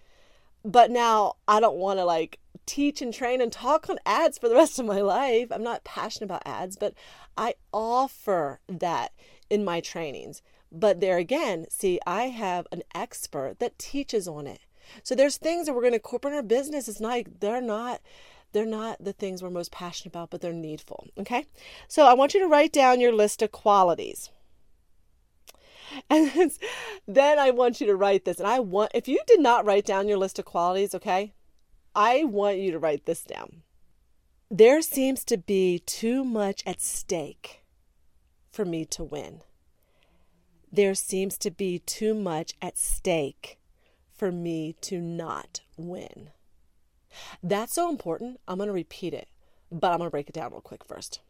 But 0.63 0.91
now 0.91 1.35
I 1.47 1.59
don't 1.59 1.77
want 1.77 1.99
to 1.99 2.05
like 2.05 2.39
teach 2.65 3.01
and 3.01 3.13
train 3.13 3.41
and 3.41 3.51
talk 3.51 3.89
on 3.89 3.99
ads 4.05 4.37
for 4.37 4.49
the 4.49 4.55
rest 4.55 4.77
of 4.77 4.85
my 4.85 5.01
life. 5.01 5.47
I'm 5.51 5.63
not 5.63 5.83
passionate 5.83 6.25
about 6.25 6.43
ads, 6.45 6.75
but 6.75 6.93
I 7.37 7.55
offer 7.71 8.59
that 8.67 9.13
in 9.49 9.63
my 9.63 9.79
trainings. 9.79 10.41
But 10.71 10.99
there 10.99 11.17
again, 11.17 11.65
see, 11.69 11.99
I 12.05 12.23
have 12.23 12.67
an 12.71 12.83
expert 12.93 13.59
that 13.59 13.79
teaches 13.79 14.27
on 14.27 14.47
it. 14.47 14.59
So 15.03 15.15
there's 15.15 15.37
things 15.37 15.65
that 15.65 15.73
we're 15.73 15.81
going 15.81 15.91
to 15.91 15.97
incorporate 15.97 16.33
in 16.33 16.37
our 16.37 16.43
business. 16.43 16.87
It's 16.87 16.99
not 16.99 17.23
they're 17.39 17.61
not 17.61 18.01
they're 18.53 18.65
not 18.65 19.03
the 19.03 19.13
things 19.13 19.43
we're 19.43 19.49
most 19.49 19.71
passionate 19.71 20.13
about, 20.13 20.29
but 20.29 20.41
they're 20.41 20.53
needful. 20.53 21.07
Okay? 21.17 21.45
So 21.87 22.05
I 22.05 22.13
want 22.13 22.33
you 22.33 22.39
to 22.39 22.47
write 22.47 22.71
down 22.71 22.99
your 22.99 23.13
list 23.13 23.41
of 23.41 23.51
qualities. 23.51 24.29
And 26.09 26.51
then 27.07 27.39
I 27.39 27.49
want 27.51 27.79
you 27.79 27.87
to 27.87 27.95
write 27.95 28.25
this. 28.25 28.39
And 28.39 28.47
I 28.47 28.59
want 28.59 28.91
if 28.93 29.07
you 29.07 29.21
did 29.25 29.39
not 29.39 29.65
write 29.65 29.85
down 29.85 30.09
your 30.09 30.17
list 30.17 30.37
of 30.37 30.45
qualities, 30.45 30.93
okay? 30.93 31.33
I 31.95 32.25
want 32.25 32.57
you 32.57 32.71
to 32.71 32.79
write 32.79 33.05
this 33.05 33.23
down. 33.23 33.63
There 34.51 34.81
seems 34.81 35.23
to 35.25 35.37
be 35.37 35.79
too 35.79 36.23
much 36.23 36.61
at 36.65 36.81
stake 36.81 37.63
for 38.51 38.65
me 38.65 38.85
to 38.85 39.03
win 39.03 39.41
there 40.71 40.95
seems 40.95 41.37
to 41.39 41.51
be 41.51 41.79
too 41.79 42.13
much 42.13 42.53
at 42.61 42.77
stake 42.77 43.57
for 44.13 44.31
me 44.31 44.75
to 44.81 44.99
not 44.99 45.61
win. 45.77 46.29
That's 47.41 47.73
so 47.73 47.89
important. 47.89 48.39
I'm 48.47 48.57
going 48.57 48.67
to 48.67 48.73
repeat 48.73 49.13
it, 49.13 49.27
but 49.71 49.91
I'm 49.91 49.99
going 49.99 50.07
to 50.07 50.11
break 50.11 50.29
it 50.29 50.33
down 50.33 50.51
real 50.51 50.61
quick 50.61 50.83
first. 50.83 51.21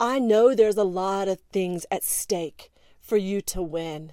I 0.00 0.18
know 0.18 0.54
there's 0.54 0.76
a 0.76 0.84
lot 0.84 1.28
of 1.28 1.40
things 1.52 1.84
at 1.90 2.04
stake 2.04 2.70
for 3.00 3.16
you 3.16 3.40
to 3.42 3.62
win. 3.62 4.12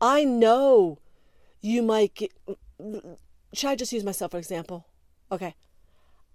I 0.00 0.24
know 0.24 0.98
you 1.60 1.82
might 1.82 2.14
get. 2.14 2.32
Should 3.52 3.70
I 3.70 3.76
just 3.76 3.92
use 3.92 4.04
myself 4.04 4.32
for 4.32 4.38
example? 4.38 4.86
Okay. 5.32 5.54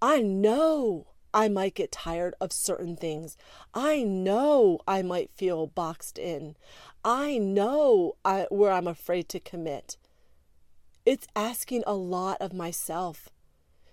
I 0.00 0.20
know 0.20 1.06
I 1.34 1.48
might 1.48 1.74
get 1.74 1.92
tired 1.92 2.34
of 2.40 2.52
certain 2.52 2.96
things. 2.96 3.36
I 3.72 4.02
know 4.02 4.80
I 4.86 5.02
might 5.02 5.30
feel 5.30 5.66
boxed 5.66 6.18
in. 6.18 6.56
I 7.04 7.38
know 7.38 8.16
I, 8.24 8.46
where 8.50 8.72
I'm 8.72 8.86
afraid 8.86 9.28
to 9.30 9.40
commit. 9.40 9.96
It's 11.04 11.26
asking 11.34 11.84
a 11.86 11.94
lot 11.94 12.40
of 12.40 12.52
myself 12.52 13.28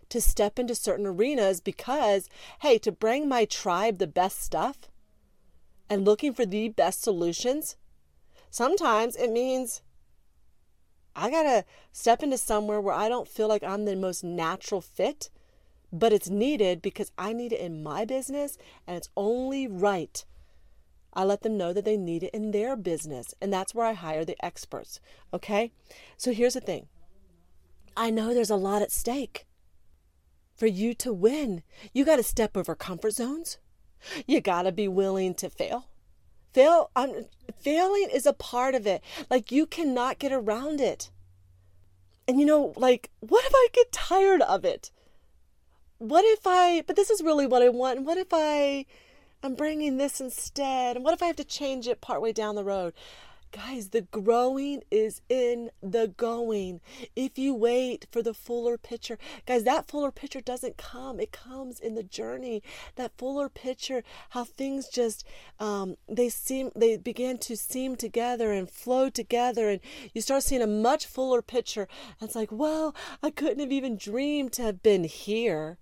to 0.10 0.20
step 0.20 0.60
into 0.60 0.76
certain 0.76 1.06
arenas 1.06 1.62
because, 1.62 2.30
hey, 2.62 2.78
to 2.80 2.92
bring 2.92 3.28
my 3.28 3.46
tribe 3.46 3.98
the 3.98 4.08
best 4.08 4.42
stuff, 4.42 4.90
and 5.90 6.06
looking 6.06 6.34
for 6.34 6.46
the 6.46 6.70
best 6.70 7.02
solutions, 7.02 7.76
sometimes 8.50 9.16
it 9.16 9.32
means 9.32 9.82
I 11.16 11.32
got 11.32 11.44
to 11.44 11.66
step 11.92 12.22
into 12.22 12.38
somewhere 12.38 12.80
where 12.80 12.96
I 12.96 13.10
don't 13.10 13.28
feel 13.28 13.48
like 13.48 13.64
I'm 13.64 13.86
the 13.86 13.96
most 13.96 14.24
natural 14.24 14.82
fit, 14.82 15.30
but 15.92 16.14
it's 16.14 16.30
needed 16.30 16.82
because 16.82 17.12
I 17.18 17.34
need 17.34 17.54
it 17.54 17.60
in 17.60 17.84
my 17.84 18.06
business 18.06 18.58
and 18.88 18.98
it's 18.98 19.10
only 19.16 19.68
right. 19.68 20.24
I 21.14 21.24
let 21.24 21.42
them 21.42 21.58
know 21.58 21.74
that 21.74 21.86
they 21.86 21.98
need 21.98 22.24
it 22.24 22.34
in 22.34 22.52
their 22.52 22.76
business, 22.76 23.34
and 23.42 23.52
that's 23.52 23.74
where 23.74 23.86
I 23.86 23.94
hire 23.94 24.24
the 24.24 24.44
experts. 24.46 25.00
Okay? 25.34 25.72
So 26.18 26.32
here's 26.32 26.54
the 26.54 26.62
thing 26.62 26.88
I 27.98 28.10
know 28.10 28.34
there's 28.34 28.50
a 28.50 28.56
lot 28.56 28.82
at 28.82 28.92
stake. 28.92 29.46
For 30.56 30.68
you 30.68 30.94
to 30.96 31.14
win, 31.14 31.64
you 31.94 32.06
got 32.06 32.18
to 32.18 32.24
step 32.24 32.56
over 32.56 32.76
comfort 32.76 33.12
zones. 33.12 33.58
You 34.28 34.40
got 34.40 34.64
to 34.64 34.72
be 34.72 34.88
willing 34.88 35.34
to 35.36 35.50
fail. 35.50 35.88
Fail, 36.54 36.90
um, 36.96 37.26
failing 37.60 38.10
is 38.14 38.26
a 38.26 38.34
part 38.34 38.76
of 38.76 38.88
it. 38.88 39.02
Like 39.30 39.52
you 39.52 39.66
cannot 39.66 40.20
get 40.20 40.32
around 40.32 40.80
it. 40.80 41.12
And 42.28 42.40
you 42.40 42.46
know, 42.46 42.74
like, 42.76 43.10
what 43.20 43.44
if 43.46 43.52
I 43.54 43.68
get 43.74 43.92
tired 43.92 44.42
of 44.42 44.64
it? 44.64 44.92
What 46.00 46.24
if 46.24 46.48
I, 46.48 46.82
but 46.88 46.96
this 46.96 47.10
is 47.10 47.22
really 47.22 47.46
what 47.46 47.62
I 47.62 47.68
want. 47.68 47.98
And 47.98 48.08
what 48.08 48.18
if 48.18 48.30
I, 48.32 48.86
I'm 49.44 49.54
bringing 49.54 49.98
this 49.98 50.22
instead? 50.22 50.96
And 50.96 51.04
what 51.04 51.14
if 51.14 51.22
I 51.22 51.28
have 51.28 51.36
to 51.36 51.44
change 51.44 51.90
it 51.90 52.00
partway 52.00 52.32
down 52.32 52.56
the 52.56 52.64
road? 52.64 52.94
Guys, 53.52 53.90
the 53.90 54.04
growing 54.04 54.82
is 54.90 55.22
in 55.28 55.72
the 55.82 56.08
going. 56.16 56.80
If 57.18 57.38
you 57.38 57.54
wait 57.54 58.08
for 58.12 58.22
the 58.24 58.34
fuller 58.34 58.78
picture, 58.78 59.18
guys, 59.46 59.66
that 59.66 59.90
fuller 59.90 60.10
picture 60.12 60.40
doesn't 60.40 60.78
come. 60.78 61.20
It 61.20 61.34
comes 61.34 61.82
in 61.82 61.96
the 61.96 62.04
journey. 62.04 62.64
That 62.96 63.18
fuller 63.18 63.50
picture, 63.50 64.04
how 64.30 64.46
things 64.46 64.88
just 64.88 65.26
um, 65.60 65.98
they 66.08 66.30
seem 66.30 66.72
they 66.78 66.96
begin 66.96 67.40
to 67.40 67.58
seem 67.58 67.98
together 67.98 68.54
and 68.54 68.72
flow 68.72 69.10
together, 69.10 69.68
and 69.68 69.82
you 70.14 70.22
start 70.22 70.44
seeing 70.44 70.62
a 70.62 70.68
much 70.68 71.06
fuller 71.06 71.42
picture. 71.42 71.90
And 72.22 72.30
it's 72.30 72.36
like, 72.36 72.54
well, 72.54 72.96
I 73.22 73.32
couldn't 73.32 73.60
have 73.60 73.74
even 73.74 73.98
dreamed 73.98 74.54
to 74.54 74.62
have 74.62 74.82
been 74.82 75.04
here. 75.04 75.78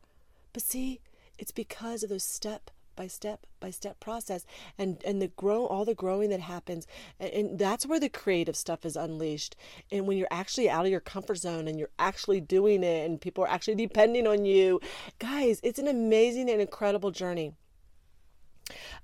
But 0.58 0.64
see, 0.64 1.02
it's 1.38 1.52
because 1.52 2.02
of 2.02 2.10
those 2.10 2.24
step 2.24 2.72
by 2.96 3.06
step 3.06 3.46
by 3.60 3.70
step 3.70 4.00
process 4.00 4.44
and 4.76 5.00
and 5.06 5.22
the 5.22 5.28
grow 5.28 5.68
all 5.68 5.86
the 5.86 5.94
growing 5.94 6.32
that 6.32 6.40
happens. 6.40 6.88
And, 7.20 7.32
and, 7.32 7.60
that's 7.60 7.86
where 7.86 8.00
the 8.00 8.10
creative 8.10 8.56
stuff 8.56 8.84
is 8.84 8.96
unleashed. 8.96 9.56
And 9.92 10.08
when 10.08 10.18
you're 10.18 10.28
actually 10.32 10.68
out 10.68 10.86
of 10.86 10.90
your 10.90 11.00
comfort 11.00 11.36
zone 11.36 11.68
and 11.68 11.78
you're 11.78 11.92
actually 12.00 12.42
doing 12.42 12.84
it 12.84 13.06
and 13.06 13.22
people 13.22 13.44
are 13.44 13.50
actually 13.52 13.76
depending 13.76 14.26
on 14.26 14.46
you 14.46 14.82
guys 15.20 15.60
it's 15.62 15.78
an 15.78 15.88
amazing 15.88 16.50
and 16.50 16.60
incredible 16.60 17.12
journey. 17.12 17.54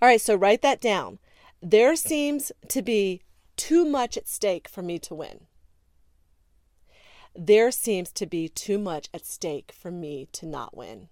All 0.02 0.08
right 0.08 0.20
so 0.20 0.34
write 0.34 0.64
that 0.64 0.82
down. 0.82 1.20
There 1.62 1.96
seems 1.96 2.52
to 2.70 2.82
be 2.82 3.22
too 3.58 3.86
much 3.86 4.18
at 4.18 4.28
stake 4.28 4.68
for 4.68 4.82
me 4.82 4.98
to 4.98 5.14
win. 5.14 5.42
There 7.36 7.70
seems 7.70 8.12
to 8.14 8.26
be 8.26 8.50
too 8.50 8.80
much 8.80 9.08
at 9.14 9.28
stake 9.28 9.72
for 9.72 9.92
me 9.92 10.28
to 10.32 10.48
not 10.48 10.76
win 10.76 11.10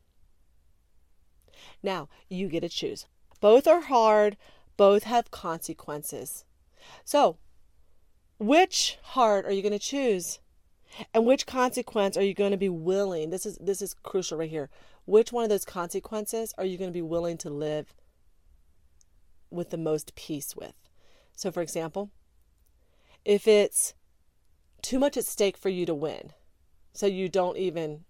now, 1.84 2.10
you 2.30 2.48
get 2.48 2.62
to 2.62 2.70
choose. 2.70 3.06
Both 3.40 3.68
are 3.68 3.82
hard, 3.82 4.38
both 4.78 5.04
have 5.04 5.32
consequences. 5.32 6.46
So, 7.04 7.38
which 8.40 8.98
heart 9.02 9.46
are 9.46 9.52
you 9.52 9.62
going 9.62 9.72
to 9.72 9.80
choose? 9.80 10.40
And 11.14 11.26
which 11.26 11.46
consequence 11.46 12.18
are 12.18 12.24
you 12.24 12.34
going 12.34 12.52
to 12.52 12.58
be 12.58 12.70
willing? 12.70 13.30
This 13.30 13.46
is 13.46 13.58
this 13.62 13.82
is 13.82 13.94
crucial 13.94 14.38
right 14.38 14.50
here. 14.50 14.70
Which 15.06 15.32
one 15.32 15.44
of 15.44 15.50
those 15.50 15.66
consequences 15.66 16.54
are 16.58 16.66
you 16.66 16.78
going 16.78 16.90
to 16.90 16.94
be 16.94 17.02
willing 17.02 17.38
to 17.40 17.50
live 17.50 17.94
with 19.50 19.70
the 19.70 19.78
most 19.78 20.16
peace 20.16 20.56
with? 20.56 20.74
So 21.36 21.52
for 21.52 21.62
example, 21.62 22.12
if 23.24 23.48
it's 23.48 23.94
too 24.82 25.00
much 25.00 25.18
at 25.18 25.26
stake 25.26 25.58
for 25.58 25.70
you 25.70 25.86
to 25.86 25.94
win, 25.94 26.34
so 26.94 27.06
you 27.06 27.30
don't 27.30 27.58
even 27.58 28.04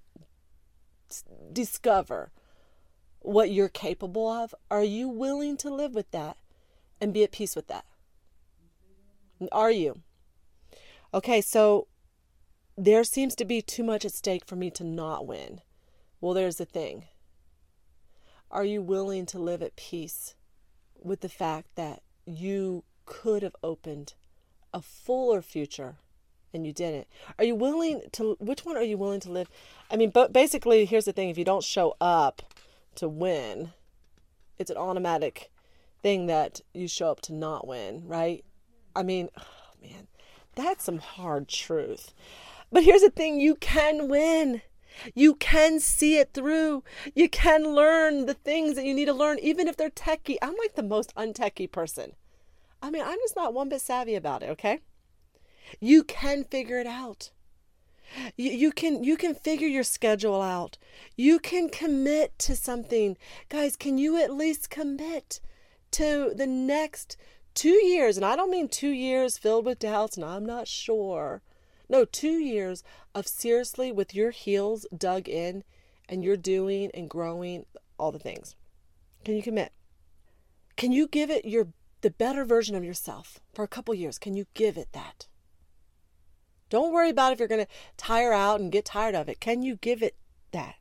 discover 1.51 2.31
what 3.21 3.51
you're 3.51 3.69
capable 3.69 4.27
of, 4.27 4.53
are 4.69 4.83
you 4.83 5.07
willing 5.07 5.57
to 5.57 5.73
live 5.73 5.93
with 5.93 6.09
that 6.11 6.37
and 6.99 7.13
be 7.13 7.23
at 7.23 7.31
peace 7.31 7.55
with 7.55 7.67
that? 7.67 7.85
Are 9.51 9.71
you? 9.71 10.01
Okay, 11.13 11.41
so 11.41 11.87
there 12.77 13.03
seems 13.03 13.35
to 13.35 13.45
be 13.45 13.61
too 13.61 13.83
much 13.83 14.05
at 14.05 14.13
stake 14.13 14.45
for 14.45 14.55
me 14.55 14.69
to 14.71 14.83
not 14.83 15.27
win. 15.27 15.61
Well, 16.19 16.33
there's 16.33 16.57
the 16.57 16.65
thing. 16.65 17.05
Are 18.49 18.65
you 18.65 18.81
willing 18.81 19.25
to 19.27 19.39
live 19.39 19.61
at 19.61 19.75
peace 19.75 20.35
with 21.01 21.21
the 21.21 21.29
fact 21.29 21.75
that 21.75 22.01
you 22.25 22.83
could 23.05 23.43
have 23.43 23.55
opened 23.63 24.13
a 24.73 24.81
fuller 24.81 25.41
future 25.41 25.95
and 26.53 26.65
you 26.65 26.73
didn't? 26.73 27.07
Are 27.39 27.45
you 27.45 27.55
willing 27.55 28.01
to, 28.13 28.35
which 28.39 28.65
one 28.65 28.77
are 28.77 28.83
you 28.83 28.97
willing 28.97 29.19
to 29.21 29.31
live? 29.31 29.49
I 29.89 29.95
mean, 29.95 30.09
but 30.11 30.33
basically, 30.33 30.85
here's 30.85 31.05
the 31.05 31.13
thing 31.13 31.29
if 31.29 31.37
you 31.37 31.45
don't 31.45 31.63
show 31.63 31.95
up, 31.99 32.41
to 32.95 33.07
win, 33.07 33.71
it's 34.57 34.71
an 34.71 34.77
automatic 34.77 35.51
thing 36.01 36.27
that 36.27 36.61
you 36.73 36.87
show 36.87 37.11
up 37.11 37.21
to 37.21 37.33
not 37.33 37.67
win, 37.67 38.03
right? 38.05 38.43
I 38.95 39.03
mean, 39.03 39.29
oh 39.37 39.43
man, 39.81 40.07
that's 40.55 40.83
some 40.83 40.99
hard 40.99 41.47
truth. 41.47 42.13
But 42.71 42.83
here's 42.83 43.01
the 43.01 43.09
thing 43.09 43.39
you 43.39 43.55
can 43.55 44.07
win. 44.07 44.61
You 45.13 45.35
can 45.35 45.79
see 45.79 46.17
it 46.17 46.33
through. 46.33 46.83
You 47.15 47.29
can 47.29 47.73
learn 47.73 48.25
the 48.25 48.33
things 48.33 48.75
that 48.75 48.85
you 48.85 48.93
need 48.93 49.05
to 49.05 49.13
learn, 49.13 49.39
even 49.39 49.67
if 49.67 49.77
they're 49.77 49.89
techie. 49.89 50.37
I'm 50.41 50.55
like 50.57 50.75
the 50.75 50.83
most 50.83 51.15
untechy 51.15 51.71
person. 51.71 52.13
I 52.81 52.89
mean, 52.89 53.03
I'm 53.05 53.17
just 53.19 53.35
not 53.35 53.53
one 53.53 53.69
bit 53.69 53.81
savvy 53.81 54.15
about 54.15 54.43
it, 54.43 54.49
okay? 54.51 54.79
You 55.79 56.03
can 56.03 56.43
figure 56.43 56.79
it 56.79 56.87
out. 56.87 57.31
You, 58.35 58.71
can 58.71 59.03
you 59.03 59.17
can 59.17 59.35
figure 59.35 59.67
your 59.67 59.83
schedule 59.83 60.41
out. 60.41 60.77
You 61.15 61.39
can 61.39 61.69
commit 61.69 62.37
to 62.39 62.55
something. 62.55 63.17
Guys, 63.49 63.75
can 63.75 63.97
you 63.97 64.17
at 64.17 64.33
least 64.33 64.69
commit 64.69 65.39
to 65.91 66.33
the 66.35 66.47
next 66.47 67.17
2 67.55 67.69
years? 67.69 68.17
And 68.17 68.25
I 68.25 68.35
don't 68.35 68.51
mean 68.51 68.67
2 68.67 68.89
years 68.89 69.37
filled 69.37 69.65
with 69.65 69.79
doubts 69.79 70.17
and 70.17 70.25
I'm 70.25 70.45
not 70.45 70.67
sure. 70.67 71.41
No, 71.89 72.05
2 72.05 72.39
years 72.39 72.83
of 73.13 73.27
seriously 73.27 73.91
with 73.91 74.15
your 74.15 74.31
heels 74.31 74.85
dug 74.95 75.27
in 75.27 75.63
and 76.07 76.23
you're 76.23 76.37
doing 76.37 76.91
and 76.93 77.09
growing 77.09 77.65
all 77.97 78.11
the 78.11 78.19
things. 78.19 78.55
Can 79.23 79.35
you 79.35 79.43
commit? 79.43 79.71
Can 80.75 80.91
you 80.91 81.07
give 81.07 81.29
it 81.29 81.45
your 81.45 81.67
the 82.01 82.09
better 82.09 82.43
version 82.43 82.75
of 82.75 82.83
yourself 82.83 83.39
for 83.53 83.63
a 83.63 83.67
couple 83.67 83.93
years? 83.93 84.17
Can 84.17 84.35
you 84.35 84.45
give 84.53 84.77
it 84.77 84.89
that? 84.93 85.27
Don't 86.71 86.93
worry 86.93 87.09
about 87.09 87.33
if 87.33 87.39
you're 87.39 87.49
going 87.49 87.65
to 87.65 87.71
tire 87.97 88.31
out 88.31 88.61
and 88.61 88.71
get 88.71 88.85
tired 88.85 89.13
of 89.13 89.27
it. 89.27 89.41
Can 89.41 89.61
you 89.61 89.75
give 89.75 90.01
it 90.01 90.15
that? 90.53 90.75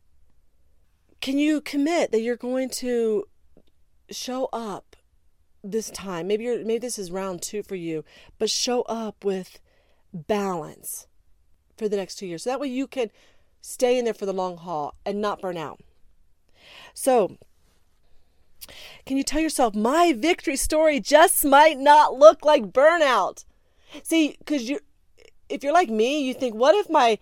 Can 1.20 1.36
you 1.36 1.60
commit 1.60 2.12
that 2.12 2.20
you're 2.20 2.36
going 2.36 2.70
to 2.70 3.24
show 4.08 4.48
up 4.52 4.94
this 5.64 5.90
time? 5.90 6.28
Maybe 6.28 6.44
you're 6.44 6.64
maybe 6.64 6.78
this 6.78 6.98
is 6.98 7.10
round 7.10 7.42
2 7.42 7.64
for 7.64 7.74
you, 7.74 8.04
but 8.38 8.48
show 8.48 8.82
up 8.82 9.24
with 9.24 9.58
balance 10.14 11.08
for 11.76 11.88
the 11.88 11.96
next 11.96 12.14
2 12.14 12.26
years. 12.26 12.44
So 12.44 12.50
that 12.50 12.60
way 12.60 12.68
you 12.68 12.86
can 12.86 13.10
stay 13.60 13.98
in 13.98 14.04
there 14.04 14.14
for 14.14 14.26
the 14.26 14.32
long 14.32 14.58
haul 14.58 14.94
and 15.04 15.20
not 15.20 15.40
burn 15.40 15.56
out. 15.56 15.80
So, 16.94 17.36
can 19.04 19.16
you 19.16 19.24
tell 19.24 19.40
yourself 19.40 19.74
my 19.74 20.14
victory 20.16 20.56
story 20.56 21.00
just 21.00 21.44
might 21.44 21.78
not 21.78 22.14
look 22.14 22.44
like 22.44 22.72
burnout? 22.72 23.44
See, 24.04 24.36
cuz 24.46 24.70
you 24.70 24.78
if 25.50 25.62
you're 25.62 25.72
like 25.72 25.90
me, 25.90 26.22
you 26.26 26.34
think, 26.34 26.54
what 26.54 26.74
if 26.74 26.88
my, 26.88 27.18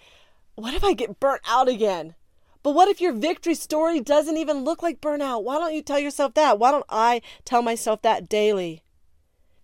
what 0.54 0.74
if 0.74 0.84
I 0.84 0.92
get 0.92 1.18
burnt 1.20 1.42
out 1.46 1.68
again? 1.68 2.14
But 2.62 2.74
what 2.74 2.88
if 2.88 3.00
your 3.00 3.12
victory 3.12 3.54
story 3.54 4.00
doesn't 4.00 4.36
even 4.36 4.64
look 4.64 4.82
like 4.82 5.00
burnout? 5.00 5.44
Why 5.44 5.58
don't 5.58 5.74
you 5.74 5.82
tell 5.82 5.98
yourself 5.98 6.34
that? 6.34 6.58
Why 6.58 6.70
don't 6.70 6.84
I 6.88 7.22
tell 7.44 7.62
myself 7.62 8.02
that 8.02 8.28
daily? 8.28 8.82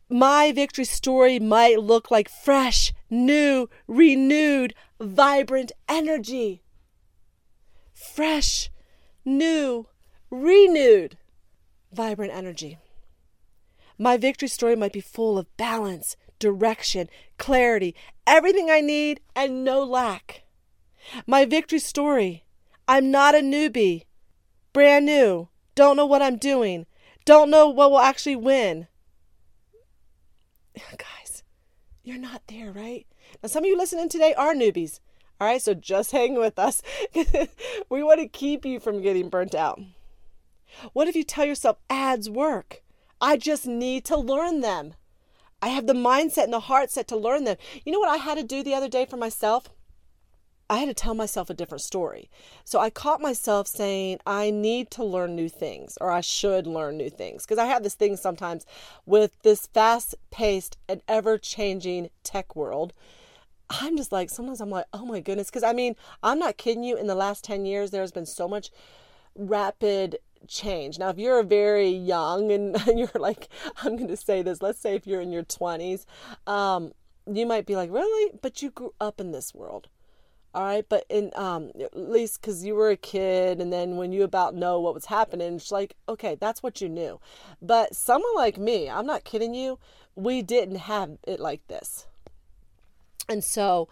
My 0.09 0.53
victory 0.53 0.85
story 0.85 1.39
might 1.39 1.81
look 1.81 2.11
like 2.11 2.29
fresh, 2.29 2.93
new, 3.11 3.69
renewed, 3.89 4.75
vibrant 5.01 5.73
energy. 5.89 6.63
Fresh, 7.93 8.71
new, 9.25 9.89
renewed, 10.31 11.17
vibrant 11.93 12.33
energy. 12.33 12.79
My 13.99 14.17
victory 14.17 14.49
story 14.49 14.77
might 14.77 14.93
be 14.93 15.01
full 15.01 15.39
of 15.39 15.57
balance, 15.57 16.17
direction, 16.39 17.09
clarity, 17.39 17.95
everything 18.27 18.71
I 18.71 18.81
need, 18.81 19.21
and 19.37 19.65
no 19.65 19.83
lack. 19.85 20.43
My 21.27 21.45
victory 21.45 21.79
story 21.79 22.45
I'm 22.87 23.11
not 23.11 23.35
a 23.35 23.39
newbie, 23.39 24.05
brand 24.73 25.07
new, 25.07 25.49
don't 25.75 25.97
know 25.97 26.07
what 26.07 26.23
I'm 26.23 26.37
doing, 26.37 26.87
don't 27.25 27.51
know 27.51 27.69
what 27.69 27.91
will 27.91 28.01
actually 28.01 28.37
win. 28.37 28.89
Guys, 30.77 31.43
you're 32.03 32.19
not 32.19 32.43
there, 32.49 32.73
right? 32.73 33.07
Now, 33.43 33.49
some 33.49 33.65
of 33.65 33.69
you 33.69 33.79
listening 33.79 34.09
today 34.09 34.35
are 34.35 34.55
newbies. 34.55 35.01
All 35.41 35.49
right, 35.49 35.63
so 35.63 35.73
just 35.75 36.13
hang 36.13 36.35
with 36.35 36.59
us. 36.59 36.83
we 37.89 38.03
want 38.03 38.21
to 38.21 38.29
keep 38.29 38.65
you 38.65 38.81
from 38.81 39.03
getting 39.03 39.29
burnt 39.29 39.55
out. 39.55 39.81
What 40.93 41.09
if 41.09 41.17
you 41.17 41.25
tell 41.25 41.45
yourself 41.45 41.79
ads 41.89 42.29
work? 42.29 42.84
I 43.25 43.39
just 43.39 43.67
need 43.67 44.05
to 44.05 44.19
learn 44.19 44.61
them. 44.61 44.93
I 45.63 45.69
have 45.69 45.87
the 45.87 45.95
mindset 45.95 46.45
and 46.45 46.53
the 46.53 46.61
heart 46.61 46.91
set 46.91 47.09
to 47.09 47.17
learn 47.17 47.45
them. 47.45 47.57
You 47.83 47.91
know 47.91 47.99
what 47.99 48.11
I 48.11 48.19
had 48.19 48.37
to 48.37 48.45
do 48.45 48.63
the 48.63 48.75
other 48.75 48.87
day 48.87 49.07
for 49.07 49.17
myself? 49.17 49.71
I 50.69 50.77
had 50.77 50.89
to 50.89 50.95
tell 50.95 51.15
myself 51.15 51.49
a 51.49 51.55
different 51.55 51.81
story. 51.81 52.29
So 52.67 52.81
I 52.81 52.91
caught 52.91 53.23
myself 53.23 53.67
saying, 53.67 54.19
I 54.27 54.51
need 54.51 54.91
to 54.91 55.05
learn 55.05 55.35
new 55.35 55.49
things, 55.49 55.97
or 56.03 56.11
I 56.11 56.21
should 56.21 56.67
learn 56.67 56.99
new 56.99 57.09
things. 57.09 57.47
Because 57.47 57.57
I 57.57 57.65
have 57.65 57.83
this 57.83 57.95
thing 57.95 58.19
sometimes 58.19 58.67
with 59.07 59.33
this 59.43 59.69
fast 59.69 60.15
paced 60.31 60.77
and 60.87 61.01
ever 61.09 61.39
changing 61.39 62.11
tech 62.25 62.55
world. 62.55 62.93
I'm 63.71 63.97
just 63.97 64.13
like, 64.13 64.29
sometimes 64.29 64.61
I'm 64.61 64.69
like, 64.69 64.85
oh 64.93 65.07
my 65.07 65.21
goodness. 65.21 65.49
Because 65.49 65.63
I 65.63 65.73
mean, 65.73 65.97
I'm 66.23 66.39
not 66.39 66.59
kidding 66.59 66.85
you. 66.85 66.99
In 66.99 67.07
the 67.07 67.15
last 67.15 67.43
10 67.43 67.65
years, 67.65 67.91
there's 67.91 68.13
been 68.13 68.27
so 68.27 68.47
much 68.47 68.71
rapid 69.35 70.19
change. 70.49 70.99
Now, 70.99 71.11
if 71.11 71.19
you're 71.19 71.43
very 71.43 71.89
young 71.89 72.53
and 72.53 72.77
you're 72.95 73.11
like, 73.15 73.49
I'm 73.83 73.97
going 73.97 74.09
to 74.09 74.17
say 74.17 74.43
this, 74.43 74.63
let's 74.63 74.81
say 74.81 74.95
if 74.95 75.07
you're 75.07 75.21
in 75.21 75.33
your 75.33 75.45
20s, 75.45 76.05
um, 76.47 76.93
you 77.31 77.47
might 77.47 77.67
be 77.67 77.77
like, 77.77 77.91
really? 77.91 78.33
But 78.43 78.63
you 78.63 78.71
grew 78.71 78.95
up 79.01 79.21
in 79.21 79.33
this 79.33 79.55
world 79.55 79.89
all 80.55 80.63
right 80.63 80.89
but 80.89 81.05
in 81.09 81.31
um 81.35 81.71
at 81.81 81.97
least 81.97 82.41
because 82.41 82.65
you 82.65 82.75
were 82.75 82.91
a 82.91 82.97
kid 82.97 83.61
and 83.61 83.73
then 83.73 83.97
when 83.97 84.13
you 84.13 84.23
about 84.23 84.55
know 84.55 84.79
what 84.79 84.95
was 84.95 85.07
happening 85.07 85.57
it's 85.57 85.73
like 85.73 85.97
okay 86.09 86.37
that's 86.41 86.63
what 86.63 86.81
you 86.81 86.89
knew 86.89 87.21
but 87.61 87.95
someone 87.95 88.35
like 88.37 88.57
me 88.57 88.89
i'm 88.89 89.07
not 89.07 89.25
kidding 89.25 89.55
you 89.55 89.79
we 90.15 90.43
didn't 90.43 90.77
have 90.77 91.19
it 91.27 91.41
like 91.41 91.67
this 91.67 92.07
and 93.29 93.43
so 93.43 93.89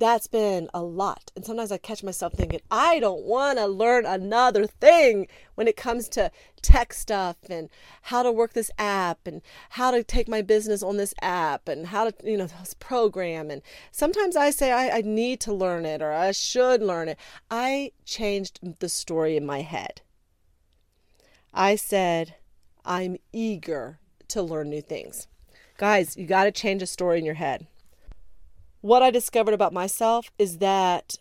that's 0.00 0.26
been 0.26 0.68
a 0.74 0.82
lot. 0.82 1.32
And 1.34 1.44
sometimes 1.44 1.72
I 1.72 1.78
catch 1.78 2.02
myself 2.02 2.32
thinking, 2.32 2.60
I 2.70 3.00
don't 3.00 3.22
want 3.22 3.58
to 3.58 3.66
learn 3.66 4.06
another 4.06 4.66
thing 4.66 5.28
when 5.54 5.68
it 5.68 5.76
comes 5.76 6.08
to 6.10 6.30
tech 6.62 6.92
stuff 6.92 7.36
and 7.48 7.68
how 8.02 8.22
to 8.22 8.32
work 8.32 8.52
this 8.52 8.70
app 8.78 9.26
and 9.26 9.40
how 9.70 9.90
to 9.90 10.02
take 10.02 10.28
my 10.28 10.42
business 10.42 10.82
on 10.82 10.96
this 10.96 11.14
app 11.22 11.68
and 11.68 11.86
how 11.86 12.10
to, 12.10 12.14
you 12.28 12.36
know, 12.36 12.46
this 12.46 12.74
program. 12.74 13.50
And 13.50 13.62
sometimes 13.90 14.36
I 14.36 14.50
say, 14.50 14.72
I, 14.72 14.98
I 14.98 15.00
need 15.02 15.40
to 15.40 15.52
learn 15.52 15.84
it 15.84 16.02
or 16.02 16.12
I 16.12 16.32
should 16.32 16.82
learn 16.82 17.08
it. 17.08 17.18
I 17.50 17.92
changed 18.04 18.60
the 18.80 18.88
story 18.88 19.36
in 19.36 19.46
my 19.46 19.62
head. 19.62 20.02
I 21.54 21.76
said, 21.76 22.34
I'm 22.84 23.16
eager 23.32 23.98
to 24.28 24.42
learn 24.42 24.70
new 24.70 24.82
things. 24.82 25.28
Guys, 25.76 26.16
you 26.16 26.26
got 26.26 26.44
to 26.44 26.52
change 26.52 26.82
a 26.82 26.86
story 26.86 27.18
in 27.18 27.24
your 27.24 27.34
head 27.34 27.66
what 28.80 29.02
I 29.02 29.10
discovered 29.10 29.54
about 29.54 29.72
myself 29.72 30.30
is 30.38 30.58
that 30.58 31.16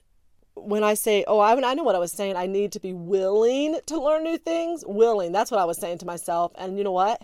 when 0.55 0.83
I 0.83 0.95
say, 0.95 1.23
oh, 1.27 1.39
I, 1.39 1.51
I 1.51 1.73
know 1.73 1.83
what 1.83 1.95
I 1.95 1.99
was 1.99 2.11
saying, 2.11 2.35
I 2.35 2.47
need 2.47 2.71
to 2.73 2.79
be 2.79 2.93
willing 2.93 3.79
to 3.85 4.01
learn 4.01 4.23
new 4.23 4.37
things. 4.37 4.83
Willing, 4.87 5.31
that's 5.31 5.51
what 5.51 5.59
I 5.59 5.65
was 5.65 5.77
saying 5.77 5.99
to 5.99 6.05
myself. 6.05 6.51
And 6.57 6.77
you 6.77 6.83
know 6.83 6.91
what? 6.91 7.21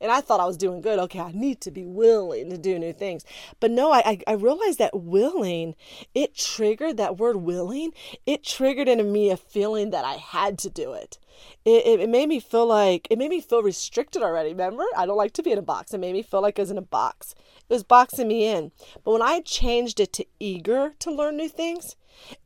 And 0.00 0.10
I 0.10 0.22
thought 0.22 0.40
I 0.40 0.46
was 0.46 0.56
doing 0.56 0.80
good. 0.80 0.98
Okay, 0.98 1.20
I 1.20 1.32
need 1.32 1.60
to 1.60 1.70
be 1.70 1.84
willing 1.84 2.48
to 2.48 2.56
do 2.56 2.78
new 2.78 2.92
things. 2.92 3.24
But 3.60 3.70
no, 3.70 3.92
I, 3.92 4.18
I 4.26 4.32
realized 4.32 4.78
that 4.78 4.98
willing, 4.98 5.74
it 6.14 6.34
triggered 6.34 6.96
that 6.96 7.18
word 7.18 7.36
willing, 7.36 7.92
it 8.24 8.42
triggered 8.42 8.88
into 8.88 9.04
me 9.04 9.30
a 9.30 9.36
feeling 9.36 9.90
that 9.90 10.06
I 10.06 10.14
had 10.14 10.58
to 10.60 10.70
do 10.70 10.94
it. 10.94 11.18
It, 11.66 11.86
it, 11.86 12.00
it 12.00 12.08
made 12.08 12.28
me 12.28 12.40
feel 12.40 12.66
like, 12.66 13.08
it 13.10 13.18
made 13.18 13.28
me 13.30 13.42
feel 13.42 13.62
restricted 13.62 14.22
already. 14.22 14.50
Remember? 14.50 14.84
I 14.96 15.04
don't 15.04 15.18
like 15.18 15.32
to 15.34 15.42
be 15.42 15.52
in 15.52 15.58
a 15.58 15.62
box. 15.62 15.92
It 15.92 15.98
made 15.98 16.14
me 16.14 16.22
feel 16.22 16.40
like 16.40 16.58
I 16.58 16.62
was 16.62 16.70
in 16.70 16.78
a 16.78 16.82
box. 16.82 17.34
It 17.68 17.72
was 17.72 17.84
boxing 17.84 18.28
me 18.28 18.46
in. 18.46 18.72
But 19.04 19.12
when 19.12 19.22
I 19.22 19.40
changed 19.40 20.00
it 20.00 20.14
to 20.14 20.26
eager 20.38 20.94
to 20.98 21.12
learn 21.12 21.36
new 21.36 21.48
things, 21.48 21.96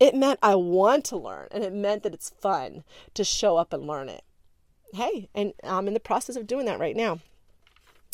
it 0.01 0.15
meant 0.15 0.41
I 0.43 0.57
want 0.57 1.05
to 1.07 1.17
learn 1.17 1.49
and 1.53 1.63
it 1.63 1.73
meant 1.73 2.03
that 2.03 2.15
it's 2.15 2.31
fun 2.41 2.83
to 3.15 3.25
show 3.25 3.57
up 3.57 3.73
and 3.73 3.87
learn 3.87 4.09
it. 4.09 4.25
Hey, 4.93 5.29
and 5.35 5.53
I'm 5.63 5.89
in 5.89 5.95
the 5.95 6.01
process 6.01 6.37
of 6.37 6.47
doing 6.47 6.67
that 6.67 6.79
right 6.79 6.97
now 6.97 7.21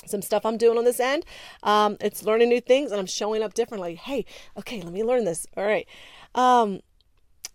some 0.06 0.22
stuff 0.22 0.46
I'm 0.46 0.56
doing 0.56 0.78
on 0.78 0.84
this 0.84 1.00
end. 1.00 1.24
Um, 1.62 1.96
it's 2.00 2.22
learning 2.24 2.48
new 2.48 2.60
things 2.60 2.90
and 2.90 3.00
I'm 3.00 3.06
showing 3.06 3.42
up 3.42 3.54
differently. 3.54 3.94
Hey, 3.94 4.24
okay, 4.58 4.80
let 4.80 4.92
me 4.92 5.02
learn 5.04 5.24
this. 5.24 5.46
All 5.56 5.64
right. 5.64 5.86
Um, 6.34 6.80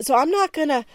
so 0.02 0.16
I'm 0.16 0.32
not 0.32 0.52
gonna. 0.54 0.86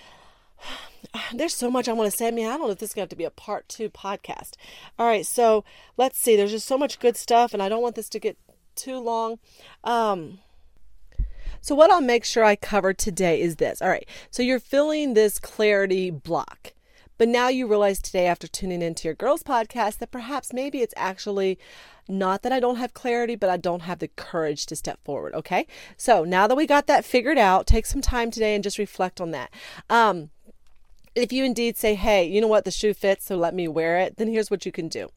There's 1.34 1.54
so 1.54 1.70
much 1.70 1.88
I 1.88 1.92
want 1.92 2.10
to 2.10 2.16
say. 2.16 2.28
I 2.28 2.30
mean, 2.30 2.46
I 2.46 2.56
don't 2.56 2.66
know 2.66 2.70
if 2.70 2.78
this 2.78 2.90
is 2.90 2.94
going 2.94 3.02
to 3.02 3.04
have 3.04 3.10
to 3.10 3.16
be 3.16 3.24
a 3.24 3.30
part 3.30 3.68
two 3.68 3.88
podcast. 3.88 4.52
All 4.98 5.06
right, 5.06 5.26
so 5.26 5.64
let's 5.96 6.18
see. 6.18 6.36
There's 6.36 6.50
just 6.50 6.66
so 6.66 6.78
much 6.78 7.00
good 7.00 7.16
stuff, 7.16 7.52
and 7.52 7.62
I 7.62 7.68
don't 7.68 7.82
want 7.82 7.94
this 7.94 8.08
to 8.10 8.18
get 8.18 8.36
too 8.74 8.98
long. 8.98 9.38
Um, 9.82 10.40
so, 11.60 11.74
what 11.74 11.90
I'll 11.90 12.00
make 12.00 12.24
sure 12.24 12.44
I 12.44 12.56
cover 12.56 12.92
today 12.92 13.40
is 13.40 13.56
this. 13.56 13.82
All 13.82 13.88
right, 13.88 14.08
so 14.30 14.42
you're 14.42 14.60
feeling 14.60 15.14
this 15.14 15.38
clarity 15.38 16.10
block. 16.10 16.72
But 17.20 17.28
now 17.28 17.48
you 17.48 17.66
realize 17.66 18.00
today, 18.00 18.26
after 18.26 18.48
tuning 18.48 18.80
into 18.80 19.06
your 19.06 19.14
girls' 19.14 19.42
podcast, 19.42 19.98
that 19.98 20.10
perhaps 20.10 20.54
maybe 20.54 20.80
it's 20.80 20.94
actually 20.96 21.58
not 22.08 22.40
that 22.40 22.50
I 22.50 22.60
don't 22.60 22.76
have 22.76 22.94
clarity, 22.94 23.36
but 23.36 23.50
I 23.50 23.58
don't 23.58 23.82
have 23.82 23.98
the 23.98 24.08
courage 24.08 24.64
to 24.64 24.74
step 24.74 24.98
forward. 25.04 25.34
Okay. 25.34 25.66
So 25.98 26.24
now 26.24 26.46
that 26.46 26.54
we 26.54 26.66
got 26.66 26.86
that 26.86 27.04
figured 27.04 27.36
out, 27.36 27.66
take 27.66 27.84
some 27.84 28.00
time 28.00 28.30
today 28.30 28.54
and 28.54 28.64
just 28.64 28.78
reflect 28.78 29.20
on 29.20 29.32
that. 29.32 29.50
Um, 29.90 30.30
if 31.14 31.32
you 31.32 31.44
indeed 31.44 31.76
say, 31.76 31.94
hey, 31.94 32.24
you 32.24 32.40
know 32.40 32.46
what, 32.46 32.64
the 32.64 32.70
shoe 32.70 32.94
fits, 32.94 33.26
so 33.26 33.36
let 33.36 33.54
me 33.54 33.66
wear 33.66 33.98
it, 33.98 34.16
then 34.16 34.28
here's 34.28 34.50
what 34.50 34.64
you 34.64 34.70
can 34.70 34.88
do. 34.88 35.08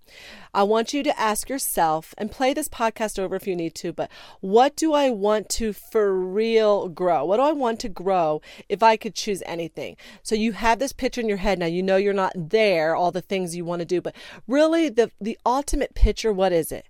I 0.54 0.64
want 0.64 0.94
you 0.94 1.04
to 1.04 1.20
ask 1.20 1.50
yourself 1.50 2.16
and 2.18 2.32
play 2.32 2.54
this 2.54 2.68
podcast 2.68 3.20
over 3.20 3.36
if 3.36 3.48
you 3.48 3.56
need 3.56 3.76
to, 3.76 3.94
but 3.94 4.10
what 4.42 4.76
do 4.76 4.94
I 4.94 5.10
want 5.12 5.50
to 5.50 5.72
for 5.72 6.14
real 6.14 6.90
grow? 6.90 7.26
What 7.26 7.38
do 7.38 7.44
I 7.44 7.52
want 7.52 7.80
to 7.82 7.90
grow 7.90 8.42
if 8.70 8.82
I 8.82 8.98
could 8.98 9.14
choose 9.14 9.44
anything? 9.46 9.96
So 10.24 10.34
you 10.34 10.54
have 10.54 10.80
this 10.80 10.94
picture 10.94 11.22
in 11.22 11.28
your 11.30 11.38
head 11.38 11.60
now, 11.60 11.68
you 11.68 11.84
know 11.84 11.98
you're 11.98 12.14
not 12.14 12.34
there, 12.36 12.96
all 12.96 13.12
the 13.12 13.22
things 13.22 13.56
you 13.56 13.66
want 13.66 13.82
to 13.82 13.86
do, 13.86 14.02
but 14.02 14.16
really 14.48 14.90
the, 14.90 15.12
the 15.22 15.38
ultimate 15.46 15.94
picture, 15.94 16.34
what 16.34 16.52
is 16.52 16.72
it? 16.72 16.88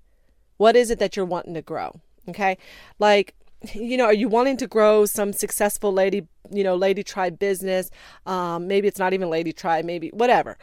What 0.57 0.75
is 0.77 0.89
it 0.89 0.99
that 0.99 1.17
you're 1.17 1.25
wanting 1.25 1.55
to 1.55 1.61
grow? 1.61 1.99
Okay. 2.29 2.57
Like, 2.99 3.35
you 3.73 3.97
know, 3.97 4.05
are 4.05 4.13
you 4.13 4.27
wanting 4.27 4.57
to 4.57 4.67
grow 4.67 5.05
some 5.05 5.33
successful 5.33 5.93
lady, 5.93 6.27
you 6.51 6.63
know, 6.63 6.75
lady 6.75 7.03
tribe 7.03 7.39
business? 7.39 7.89
Um, 8.25 8.67
maybe 8.67 8.87
it's 8.87 8.99
not 8.99 9.13
even 9.13 9.29
lady 9.29 9.53
tribe, 9.53 9.85
maybe 9.85 10.09
whatever. 10.09 10.57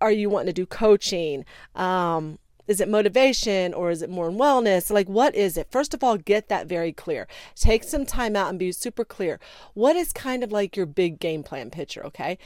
Are 0.00 0.12
you 0.12 0.28
wanting 0.30 0.48
to 0.48 0.52
do 0.52 0.66
coaching? 0.66 1.44
Um, 1.74 2.38
is 2.66 2.80
it 2.80 2.88
motivation 2.88 3.72
or 3.72 3.90
is 3.90 4.02
it 4.02 4.10
more 4.10 4.28
in 4.28 4.36
wellness? 4.36 4.90
Like, 4.90 5.08
what 5.08 5.34
is 5.34 5.56
it? 5.56 5.68
First 5.70 5.94
of 5.94 6.04
all, 6.04 6.18
get 6.18 6.48
that 6.48 6.66
very 6.66 6.92
clear. 6.92 7.26
Take 7.54 7.82
some 7.82 8.04
time 8.04 8.36
out 8.36 8.50
and 8.50 8.58
be 8.58 8.72
super 8.72 9.04
clear. 9.04 9.40
What 9.74 9.96
is 9.96 10.12
kind 10.12 10.44
of 10.44 10.52
like 10.52 10.76
your 10.76 10.86
big 10.86 11.18
game 11.18 11.42
plan 11.42 11.70
picture, 11.70 12.04
okay? 12.06 12.36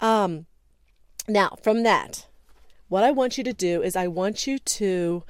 Um, 0.00 0.46
now, 1.26 1.56
from 1.62 1.82
that, 1.82 2.26
what 2.88 3.02
I 3.02 3.10
want 3.10 3.38
you 3.38 3.44
to 3.44 3.52
do 3.52 3.82
is 3.82 3.96
I 3.96 4.06
want 4.06 4.46
you 4.46 4.58
to 4.58 5.24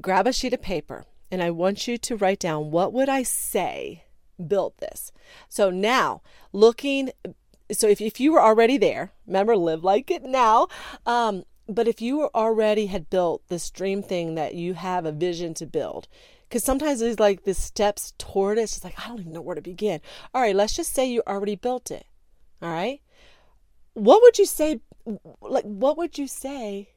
grab 0.00 0.26
a 0.26 0.32
sheet 0.32 0.52
of 0.52 0.62
paper 0.62 1.04
and 1.30 1.42
I 1.42 1.50
want 1.50 1.86
you 1.86 1.98
to 1.98 2.16
write 2.16 2.40
down 2.40 2.70
what 2.70 2.92
would 2.92 3.08
I 3.08 3.22
say 3.22 4.04
built 4.46 4.78
this. 4.78 5.12
So 5.48 5.70
now, 5.70 6.22
looking 6.52 7.10
so 7.70 7.86
if, 7.86 8.00
if 8.00 8.18
you 8.18 8.32
were 8.32 8.42
already 8.42 8.78
there, 8.78 9.12
remember 9.26 9.56
live 9.56 9.84
like 9.84 10.10
it 10.10 10.22
now. 10.22 10.68
Um, 11.04 11.44
but 11.68 11.86
if 11.86 12.00
you 12.00 12.30
already 12.34 12.86
had 12.86 13.10
built 13.10 13.42
this 13.48 13.70
dream 13.70 14.02
thing 14.02 14.34
that 14.36 14.54
you 14.54 14.74
have 14.74 15.04
a 15.04 15.12
vision 15.12 15.52
to 15.54 15.66
build, 15.66 16.08
because 16.48 16.64
sometimes 16.64 17.02
it's 17.02 17.20
like 17.20 17.44
the 17.44 17.52
steps 17.52 18.14
toward 18.16 18.56
it, 18.56 18.62
it's 18.62 18.82
like, 18.82 18.98
I 18.98 19.08
don't 19.08 19.20
even 19.20 19.32
know 19.32 19.42
where 19.42 19.54
to 19.54 19.60
begin. 19.60 20.00
All 20.32 20.40
right, 20.40 20.56
let's 20.56 20.74
just 20.74 20.94
say 20.94 21.04
you 21.06 21.22
already 21.26 21.56
built 21.56 21.90
it. 21.90 22.06
All 22.62 22.70
right. 22.70 23.02
What 23.92 24.22
would 24.22 24.38
you 24.38 24.46
say? 24.46 24.80
Like, 25.42 25.64
what 25.64 25.98
would 25.98 26.16
you 26.16 26.26
say 26.26 26.90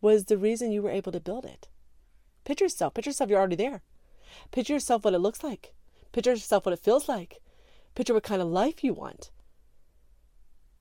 was 0.00 0.24
the 0.24 0.38
reason 0.38 0.72
you 0.72 0.82
were 0.82 0.90
able 0.90 1.12
to 1.12 1.20
build 1.20 1.44
it? 1.44 1.68
Picture 2.50 2.64
yourself. 2.64 2.94
Picture 2.94 3.10
yourself, 3.10 3.30
you're 3.30 3.38
already 3.38 3.54
there. 3.54 3.80
Picture 4.50 4.72
yourself 4.72 5.04
what 5.04 5.14
it 5.14 5.20
looks 5.20 5.44
like. 5.44 5.72
Picture 6.10 6.32
yourself 6.32 6.66
what 6.66 6.72
it 6.72 6.80
feels 6.80 7.08
like. 7.08 7.38
Picture 7.94 8.12
what 8.12 8.24
kind 8.24 8.42
of 8.42 8.48
life 8.48 8.82
you 8.82 8.92
want. 8.92 9.30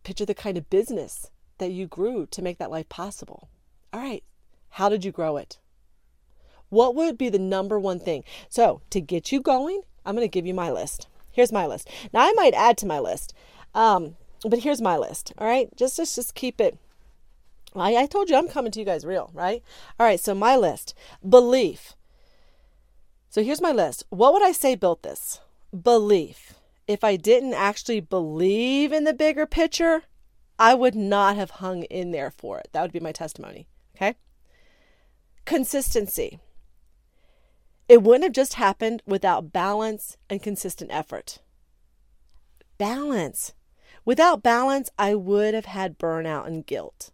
Picture 0.04 0.26
the 0.26 0.34
kind 0.34 0.58
of 0.58 0.72
business 0.72 1.30
that 1.60 1.70
you 1.70 1.86
grew 1.86 2.26
to 2.26 2.42
make 2.42 2.58
that 2.58 2.72
life 2.72 2.90
possible. 2.90 3.50
All 3.94 4.00
right, 4.00 4.24
how 4.70 4.90
did 4.90 5.06
you 5.06 5.12
grow 5.12 5.38
it? 5.38 5.60
What 6.70 6.96
would 6.96 7.20
be 7.20 7.30
the 7.30 7.38
number 7.38 7.80
one 7.80 8.00
thing? 8.00 8.24
So, 8.50 8.82
to 8.90 9.00
get 9.00 9.32
you 9.32 9.40
going, 9.40 9.84
I'm 10.08 10.16
going 10.16 10.26
to 10.26 10.28
give 10.28 10.48
you 10.48 10.56
my 10.56 10.72
list. 10.72 11.08
Here's 11.32 11.52
my 11.52 11.68
list. 11.68 11.88
Now, 12.12 12.22
I 12.22 12.34
might 12.36 12.56
add 12.56 12.80
to 12.80 12.88
my 12.88 12.98
list, 12.98 13.36
um, 13.76 14.16
but 14.44 14.58
here's 14.58 14.82
my 14.82 14.98
list. 14.98 15.34
All 15.38 15.46
right, 15.46 15.70
just, 15.78 15.98
just, 15.98 16.16
just 16.16 16.34
keep 16.34 16.60
it 16.60 16.80
I, 17.76 17.96
I 17.96 18.06
told 18.06 18.30
you 18.30 18.36
I'm 18.36 18.48
coming 18.48 18.72
to 18.72 18.80
you 18.80 18.86
guys 18.86 19.06
real, 19.06 19.32
right? 19.34 19.64
All 20.00 20.06
right, 20.06 20.20
so 20.20 20.34
my 20.34 20.56
list 20.56 20.94
belief. 21.28 21.94
So 23.30 23.44
here's 23.44 23.62
my 23.62 23.72
list. 23.72 24.04
What 24.10 24.34
would 24.34 24.44
I 24.44 24.52
say 24.52 24.76
built 24.76 25.04
this? 25.04 25.40
Belief. 25.80 26.56
If 26.88 27.04
I 27.04 27.16
didn't 27.16 27.54
actually 27.54 28.00
believe 28.00 28.92
in 28.92 29.04
the 29.04 29.14
bigger 29.14 29.46
picture, 29.46 30.04
I 30.58 30.74
would 30.74 30.96
not 30.96 31.36
have 31.36 31.52
hung 31.52 31.84
in 31.84 32.12
there 32.12 32.32
for 32.32 32.58
it. 32.60 32.70
That 32.74 32.82
would 32.82 32.92
be 32.92 33.00
my 33.00 33.12
testimony. 33.12 33.68
Okay. 33.96 34.16
Consistency. 35.46 36.40
It 37.88 38.04
wouldn't 38.04 38.24
have 38.24 38.34
just 38.34 38.56
happened 38.56 39.04
without 39.06 39.54
balance 39.54 40.18
and 40.30 40.42
consistent 40.42 40.92
effort. 40.92 41.40
Balance. 42.78 43.54
Without 44.06 44.42
balance, 44.42 44.90
I 44.98 45.16
would 45.16 45.54
have 45.54 45.66
had 45.66 46.00
burnout 46.00 46.48
and 46.48 46.66
guilt. 46.66 47.12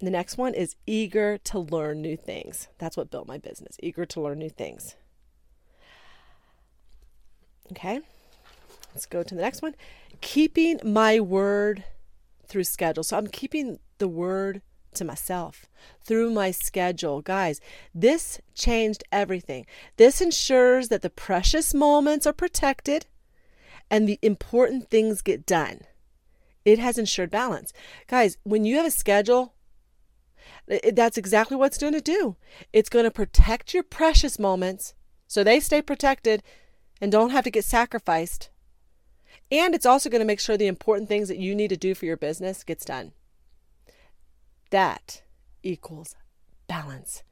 The 0.00 0.10
next 0.10 0.38
one 0.38 0.54
is 0.54 0.76
eager 0.86 1.36
to 1.38 1.58
learn 1.58 2.00
new 2.00 2.16
things. 2.16 2.68
That's 2.78 2.96
what 2.96 3.10
built 3.10 3.28
my 3.28 3.36
business, 3.36 3.76
eager 3.82 4.06
to 4.06 4.20
learn 4.20 4.38
new 4.38 4.48
things. 4.48 4.96
Okay, 7.72 8.00
let's 8.94 9.06
go 9.06 9.22
to 9.22 9.34
the 9.34 9.42
next 9.42 9.62
one. 9.62 9.74
Keeping 10.20 10.80
my 10.82 11.20
word 11.20 11.84
through 12.46 12.64
schedule. 12.64 13.04
So 13.04 13.16
I'm 13.16 13.28
keeping 13.28 13.78
the 13.98 14.08
word 14.08 14.62
to 14.94 15.04
myself 15.04 15.66
through 16.02 16.30
my 16.30 16.50
schedule. 16.50 17.20
Guys, 17.20 17.60
this 17.94 18.40
changed 18.54 19.04
everything. 19.12 19.66
This 19.98 20.20
ensures 20.20 20.88
that 20.88 21.02
the 21.02 21.10
precious 21.10 21.74
moments 21.74 22.26
are 22.26 22.32
protected 22.32 23.06
and 23.90 24.08
the 24.08 24.18
important 24.22 24.90
things 24.90 25.22
get 25.22 25.46
done. 25.46 25.82
It 26.64 26.78
has 26.78 26.98
ensured 26.98 27.30
balance. 27.30 27.72
Guys, 28.08 28.36
when 28.42 28.64
you 28.64 28.76
have 28.76 28.86
a 28.86 28.90
schedule, 28.90 29.54
that's 30.92 31.18
exactly 31.18 31.56
what 31.56 31.66
it's 31.66 31.78
going 31.78 31.94
to 31.94 32.00
do. 32.00 32.36
It's 32.72 32.88
going 32.88 33.04
to 33.04 33.10
protect 33.10 33.74
your 33.74 33.82
precious 33.82 34.38
moments 34.38 34.94
so 35.26 35.42
they 35.42 35.60
stay 35.60 35.82
protected 35.82 36.42
and 37.00 37.10
don't 37.10 37.30
have 37.30 37.44
to 37.44 37.50
get 37.50 37.64
sacrificed. 37.64 38.50
And 39.50 39.74
it's 39.74 39.86
also 39.86 40.10
going 40.10 40.20
to 40.20 40.26
make 40.26 40.40
sure 40.40 40.56
the 40.56 40.66
important 40.66 41.08
things 41.08 41.28
that 41.28 41.38
you 41.38 41.54
need 41.54 41.68
to 41.68 41.76
do 41.76 41.94
for 41.94 42.06
your 42.06 42.16
business 42.16 42.62
gets 42.62 42.84
done. 42.84 43.12
That 44.70 45.22
equals 45.62 46.14
balance. 46.68 47.22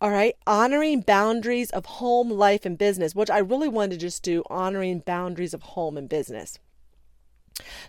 All 0.00 0.10
right, 0.10 0.34
honoring 0.46 1.02
boundaries 1.02 1.70
of 1.70 1.84
home, 1.84 2.30
life, 2.30 2.64
and 2.64 2.78
business, 2.78 3.14
which 3.14 3.28
I 3.28 3.38
really 3.38 3.68
wanted 3.68 3.90
to 3.92 4.06
just 4.06 4.22
do 4.22 4.42
honoring 4.48 5.00
boundaries 5.00 5.52
of 5.52 5.62
home 5.62 5.98
and 5.98 6.08
business. 6.08 6.58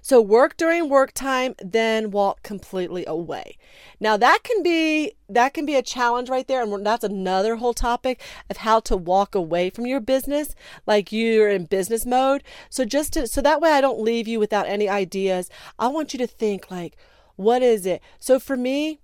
So 0.02 0.22
work 0.22 0.58
during 0.58 0.90
work 0.90 1.14
time, 1.14 1.56
then 1.60 2.12
walk 2.12 2.44
completely 2.44 3.06
away. 3.06 3.58
Now 4.00 4.18
that 4.18 4.40
can 4.44 4.64
be 4.64 5.14
that 5.30 5.54
can 5.54 5.66
be 5.66 5.76
a 5.76 5.82
challenge 5.82 6.30
right 6.30 6.48
there, 6.48 6.62
and 6.62 6.86
that's 6.86 7.04
another 7.04 7.56
whole 7.56 7.74
topic 7.74 8.22
of 8.50 8.58
how 8.58 8.80
to 8.82 8.98
walk 8.98 9.34
away 9.36 9.70
from 9.70 9.86
your 9.86 10.02
business, 10.02 10.56
like 10.86 11.12
you're 11.12 11.50
in 11.50 11.66
business 11.66 12.06
mode. 12.06 12.44
So 12.70 12.84
just 12.84 13.14
to, 13.14 13.28
so 13.28 13.42
that 13.42 13.62
way 13.62 13.72
I 13.72 13.82
don't 13.82 14.02
leave 14.02 14.28
you 14.28 14.40
without 14.40 14.68
any 14.68 14.90
ideas. 14.90 15.50
I 15.80 15.88
want 15.88 16.14
you 16.14 16.20
to 16.20 16.28
think 16.28 16.70
like, 16.70 16.98
what 17.36 17.62
is 17.62 17.86
it? 17.86 18.02
So 18.20 18.40
for 18.40 18.58
me, 18.58 19.00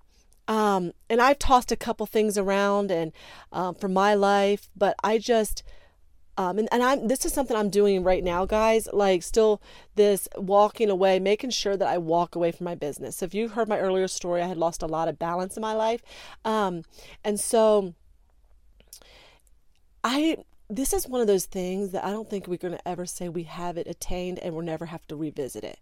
um, 0.48 0.94
and 1.10 1.22
I've 1.22 1.40
tossed 1.40 1.72
a 1.72 1.78
couple 1.78 2.06
things 2.06 2.38
around 2.38 2.92
and 2.92 3.12
um, 3.52 3.76
for 3.76 3.90
my 3.90 4.14
life, 4.14 4.70
but 4.76 4.96
I 5.04 5.18
just 5.18 5.64
um, 6.38 6.60
and, 6.60 6.70
and 6.72 6.84
I'm 6.84 7.08
this 7.08 7.26
is 7.26 7.34
something 7.34 7.58
I'm 7.58 7.70
doing 7.70 8.04
right 8.04 8.24
now, 8.24 8.46
guys. 8.46 8.88
Like 8.94 9.24
still 9.24 9.62
this 9.96 10.28
walking 10.38 10.90
away, 10.90 11.20
making 11.20 11.50
sure 11.50 11.76
that 11.76 11.88
I 11.88 11.98
walk 11.98 12.36
away 12.36 12.52
from 12.52 12.66
my 12.66 12.76
business. 12.76 13.18
So 13.18 13.26
if 13.26 13.34
you 13.34 13.50
heard 13.50 13.68
my 13.68 13.80
earlier 13.80 14.08
story, 14.08 14.42
I 14.42 14.48
had 14.48 14.58
lost 14.58 14.84
a 14.84 14.88
lot 14.88 15.08
of 15.08 15.18
balance 15.18 15.58
in 15.58 15.62
my 15.62 15.74
life, 15.74 16.02
um, 16.46 16.84
and 17.24 17.40
so 17.40 17.96
I 20.04 20.38
this 20.70 20.94
is 20.94 21.08
one 21.08 21.22
of 21.22 21.28
those 21.28 21.46
things 21.46 21.92
that 21.92 22.04
I 22.04 22.12
don't 22.12 22.30
think 22.30 22.48
we're 22.48 22.58
going 22.58 22.74
to 22.76 22.88
ever 22.88 23.06
say 23.06 23.30
we 23.30 23.44
have 23.44 23.78
it 23.78 23.88
attained 23.88 24.38
and 24.40 24.54
we'll 24.54 24.66
never 24.66 24.88
have 24.88 25.08
to 25.08 25.16
revisit 25.16 25.64
it. 25.64 25.80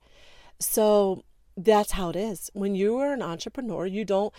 So 0.59 1.23
that's 1.57 1.93
how 1.93 2.09
it 2.09 2.15
is. 2.15 2.51
When 2.53 2.75
you 2.75 2.97
are 2.97 3.11
an 3.11 3.23
entrepreneur, 3.23 3.85
you 3.87 4.05
don't 4.05 4.33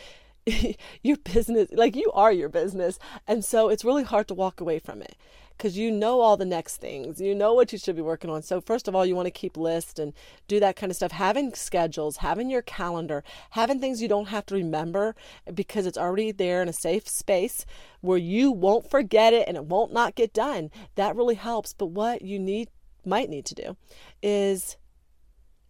your 1.03 1.17
business 1.19 1.69
like 1.73 1.97
you 1.97 2.11
are 2.15 2.31
your 2.31 2.49
business 2.49 3.01
and 3.27 3.45
so 3.45 3.69
it's 3.69 3.85
really 3.85 4.05
hard 4.05 4.29
to 4.29 4.35
walk 4.35 4.61
away 4.61 4.79
from 4.79 5.03
it 5.03 5.17
because 5.57 5.77
you 5.77 5.91
know 5.91 6.21
all 6.21 6.37
the 6.37 6.45
next 6.45 6.77
things. 6.77 7.21
You 7.21 7.35
know 7.35 7.55
what 7.55 7.73
you 7.73 7.79
should 7.79 7.97
be 7.97 8.03
working 8.03 8.31
on. 8.31 8.43
So 8.43 8.61
first 8.61 8.89
of 8.89 8.95
all 8.95 9.07
you 9.07 9.17
want 9.17 9.27
to 9.27 9.31
keep 9.31 9.57
lists 9.57 9.99
and 9.99 10.13
do 10.49 10.61
that 10.61 10.77
kind 10.77 10.91
of 10.91 10.97
stuff. 10.97 11.13
Having 11.13 11.55
schedules 11.55 12.19
having 12.19 12.51
your 12.51 12.63
calendar 12.63 13.23
having 13.51 13.81
things 13.81 14.03
you 14.03 14.09
don't 14.09 14.29
have 14.29 14.47
to 14.47 14.55
remember 14.55 15.15
because 15.53 15.87
it's 15.87 15.99
already 15.99 16.33
there 16.33 16.63
in 16.63 16.69
a 16.69 16.73
safe 16.73 17.09
space 17.09 17.65
where 18.01 18.19
you 18.19 18.51
won't 18.51 18.91
forget 18.91 19.33
it 19.33 19.47
and 19.49 19.57
it 19.57 19.65
won't 19.65 19.93
not 19.93 20.15
get 20.15 20.33
done. 20.33 20.71
That 20.95 21.17
really 21.17 21.35
helps. 21.35 21.73
But 21.73 21.87
what 21.87 22.23
you 22.23 22.39
need 22.39 22.69
might 23.05 23.31
need 23.31 23.47
to 23.47 23.55
do 23.55 23.77
is 24.23 24.77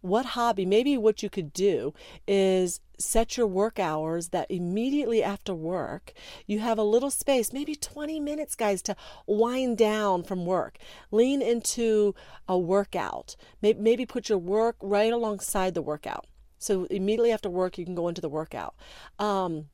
what 0.01 0.25
hobby, 0.27 0.65
maybe 0.65 0.97
what 0.97 1.23
you 1.23 1.29
could 1.29 1.53
do 1.53 1.93
is 2.27 2.79
set 2.97 3.37
your 3.37 3.47
work 3.47 3.79
hours 3.79 4.29
that 4.29 4.49
immediately 4.49 5.23
after 5.23 5.53
work 5.53 6.13
you 6.45 6.59
have 6.59 6.77
a 6.77 6.83
little 6.83 7.11
space, 7.11 7.53
maybe 7.53 7.75
20 7.75 8.19
minutes, 8.19 8.55
guys, 8.55 8.81
to 8.83 8.95
wind 9.25 9.77
down 9.77 10.23
from 10.23 10.45
work. 10.45 10.77
Lean 11.11 11.41
into 11.41 12.15
a 12.47 12.57
workout. 12.57 13.35
Maybe 13.61 14.05
put 14.05 14.29
your 14.29 14.37
work 14.37 14.77
right 14.81 15.11
alongside 15.11 15.73
the 15.73 15.81
workout. 15.81 16.25
So 16.57 16.85
immediately 16.85 17.31
after 17.31 17.49
work, 17.49 17.77
you 17.77 17.85
can 17.85 17.95
go 17.95 18.07
into 18.07 18.21
the 18.21 18.29
workout. 18.29 18.75
Um, 19.19 19.69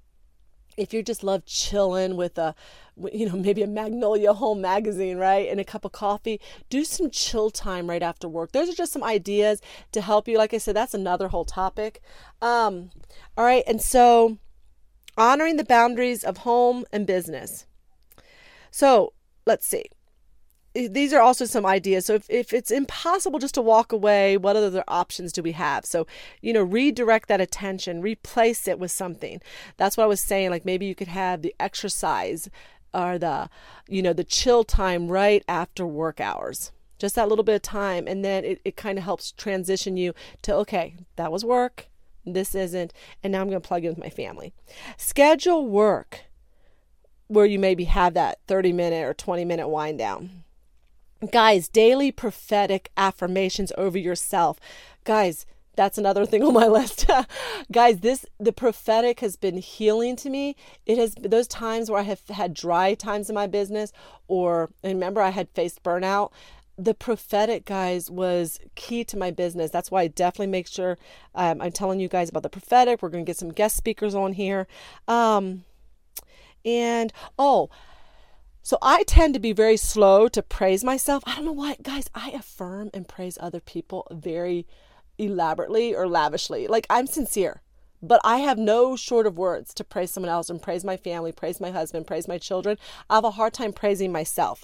if 0.78 0.94
you 0.94 1.04
just 1.04 1.24
love 1.24 1.46
chilling 1.46 2.16
with 2.16 2.38
a 2.38 2.56
you 3.12 3.28
know 3.28 3.36
maybe 3.48 3.62
a 3.64 3.68
magnolia 3.68 4.34
home 4.34 4.62
magazine 4.62 5.18
right 5.18 5.50
and 5.50 5.60
a 5.60 5.64
cup 5.64 5.86
of 5.86 5.92
coffee 5.92 6.40
do 6.70 6.84
some 6.84 7.10
chill 7.10 7.50
time 7.50 7.90
right 7.90 8.04
after 8.04 8.28
work. 8.28 8.52
Those 8.52 8.70
are 8.70 8.74
just 8.74 8.94
some 8.94 9.04
ideas 9.04 9.62
to 9.92 10.02
help 10.02 10.28
you. 10.28 10.38
Like 10.38 10.54
i 10.54 10.58
said 10.58 10.76
that's 10.76 10.94
another 10.94 11.30
whole 11.30 11.46
topic. 11.46 12.02
Um, 12.42 12.92
all 13.38 13.46
right 13.46 13.64
and 13.68 13.82
so 13.82 14.38
honoring 15.18 15.58
the 15.58 15.64
boundaries 15.64 16.24
of 16.24 16.38
home 16.38 16.86
and 16.92 17.06
business. 17.06 17.66
So 18.72 19.14
let's 19.46 19.66
see 19.66 19.86
these 20.74 21.14
are 21.14 21.22
also 21.22 21.46
some 21.46 21.66
ideas. 21.66 22.06
So 22.06 22.16
if, 22.16 22.30
if 22.30 22.52
it's 22.54 22.72
impossible 22.72 23.40
just 23.40 23.54
to 23.56 23.62
walk 23.62 23.92
away, 23.92 24.38
what 24.38 24.56
other 24.56 24.84
options 24.88 25.32
do 25.32 25.44
we 25.44 25.52
have? 25.52 25.86
So, 25.86 26.08
you 26.42 26.52
know, 26.52 26.64
redirect 26.64 27.30
that 27.30 27.42
attention, 27.42 28.02
replace 28.02 28.68
it 28.68 28.80
with 28.80 28.92
something. 28.92 29.42
That's 29.78 29.98
what 29.98 30.06
I 30.06 30.08
was 30.08 30.22
saying. 30.22 30.50
Like 30.50 30.66
maybe 30.66 30.86
you 30.86 30.96
could 30.96 31.08
have 31.08 31.42
the 31.42 31.56
exercise 31.60 32.50
or 32.94 33.18
the, 33.20 33.50
you 33.88 34.02
know, 34.02 34.14
the 34.14 34.24
chill 34.24 34.64
time 34.64 35.08
right 35.10 35.44
after 35.48 35.86
work 35.86 36.20
hours. 36.20 36.72
Just 36.98 37.16
that 37.16 37.30
little 37.30 37.44
bit 37.44 37.56
of 37.56 37.62
time. 37.62 38.08
And 38.08 38.24
then 38.26 38.44
it, 38.44 38.62
it 38.66 38.76
kind 38.76 38.98
of 38.98 39.04
helps 39.04 39.32
transition 39.32 39.98
you 39.98 40.14
to, 40.44 40.56
okay, 40.56 40.96
that 41.18 41.32
was 41.32 41.46
work. 41.46 41.88
This 42.26 42.56
isn't. 42.56 42.94
And 43.22 43.34
now 43.34 43.42
I'm 43.42 43.50
going 43.50 43.62
to 43.62 43.68
plug 43.68 43.84
in 43.84 43.90
with 43.90 44.00
my 44.00 44.10
family. 44.10 44.54
Schedule 44.98 45.68
work 45.68 46.22
where 47.28 47.46
you 47.46 47.60
maybe 47.60 47.84
have 47.86 48.14
that 48.14 48.40
30 48.48 48.74
minute 48.74 49.06
or 49.06 49.14
20 49.14 49.44
minute 49.46 49.68
wind 49.68 49.98
down 49.98 50.43
Guys, 51.32 51.68
daily 51.68 52.12
prophetic 52.12 52.92
affirmations 52.98 53.72
over 53.78 53.98
yourself. 53.98 54.60
Guys, 55.04 55.46
that's 55.76 55.98
another 55.98 56.26
thing 56.28 56.44
on 56.44 56.54
my 56.54 56.68
list. 56.68 57.10
Guys, 57.72 58.00
this 58.00 58.26
the 58.40 58.54
prophetic 58.54 59.20
has 59.22 59.36
been 59.36 59.58
healing 59.58 60.16
to 60.18 60.30
me. 60.30 60.56
It 60.86 60.98
has 60.98 61.16
those 61.16 61.48
times 61.48 61.90
where 61.90 62.00
I 62.00 62.04
have 62.04 62.28
had 62.28 62.54
dry 62.54 62.94
times 62.94 63.30
in 63.30 63.36
my 63.36 63.48
business 63.48 63.92
or 64.28 64.72
remember 64.84 65.22
I 65.22 65.30
had 65.30 65.50
faced 65.50 65.84
burnout. 65.84 66.32
The 66.76 66.96
prophetic, 66.96 67.66
guys, 67.66 68.10
was 68.10 68.60
key 68.74 69.04
to 69.04 69.16
my 69.16 69.30
business. 69.30 69.70
That's 69.70 69.92
why 69.92 70.02
I 70.02 70.08
definitely 70.08 70.48
make 70.48 70.68
sure 70.68 70.98
um, 71.36 71.62
I'm 71.62 71.72
telling 71.72 72.00
you 72.00 72.08
guys 72.08 72.30
about 72.30 72.42
the 72.42 72.50
prophetic. 72.50 73.04
We're 73.04 73.10
going 73.10 73.24
to 73.24 73.30
get 73.30 73.38
some 73.38 73.52
guest 73.52 73.78
speakers 73.78 74.16
on 74.16 74.34
here. 74.34 74.66
Um, 75.08 75.66
and 76.66 77.14
oh, 77.38 77.70
so 78.66 78.78
I 78.82 79.04
tend 79.04 79.34
to 79.34 79.42
be 79.42 79.52
very 79.52 79.76
slow 79.76 80.30
to 80.30 80.42
praise 80.42 80.86
myself. 80.86 81.22
I 81.28 81.36
don't 81.36 81.44
know 81.44 81.52
why, 81.52 81.76
guys, 81.84 82.10
I 82.16 82.30
affirm 82.30 82.90
and 82.94 83.06
praise 83.06 83.38
other 83.42 83.60
people 83.60 84.08
very 84.10 84.66
elaborately 85.18 85.94
or 85.94 86.08
lavishly. 86.08 86.68
Like 86.68 86.88
I'm 86.90 87.06
sincere, 87.06 87.62
but 88.02 88.22
I 88.24 88.38
have 88.38 88.58
no 88.58 88.96
short 88.96 89.28
of 89.28 89.38
words 89.38 89.74
to 89.74 89.84
praise 89.84 90.12
someone 90.12 90.32
else 90.32 90.50
and 90.50 90.62
praise 90.62 90.86
my 90.86 90.96
family, 90.96 91.34
praise 91.34 91.60
my 91.60 91.72
husband, 91.72 92.08
praise 92.08 92.26
my 92.26 92.38
children. 92.38 92.78
I 93.10 93.16
have 93.16 93.26
a 93.26 93.32
hard 93.32 93.54
time 93.54 93.74
praising 93.74 94.14
myself. 94.14 94.64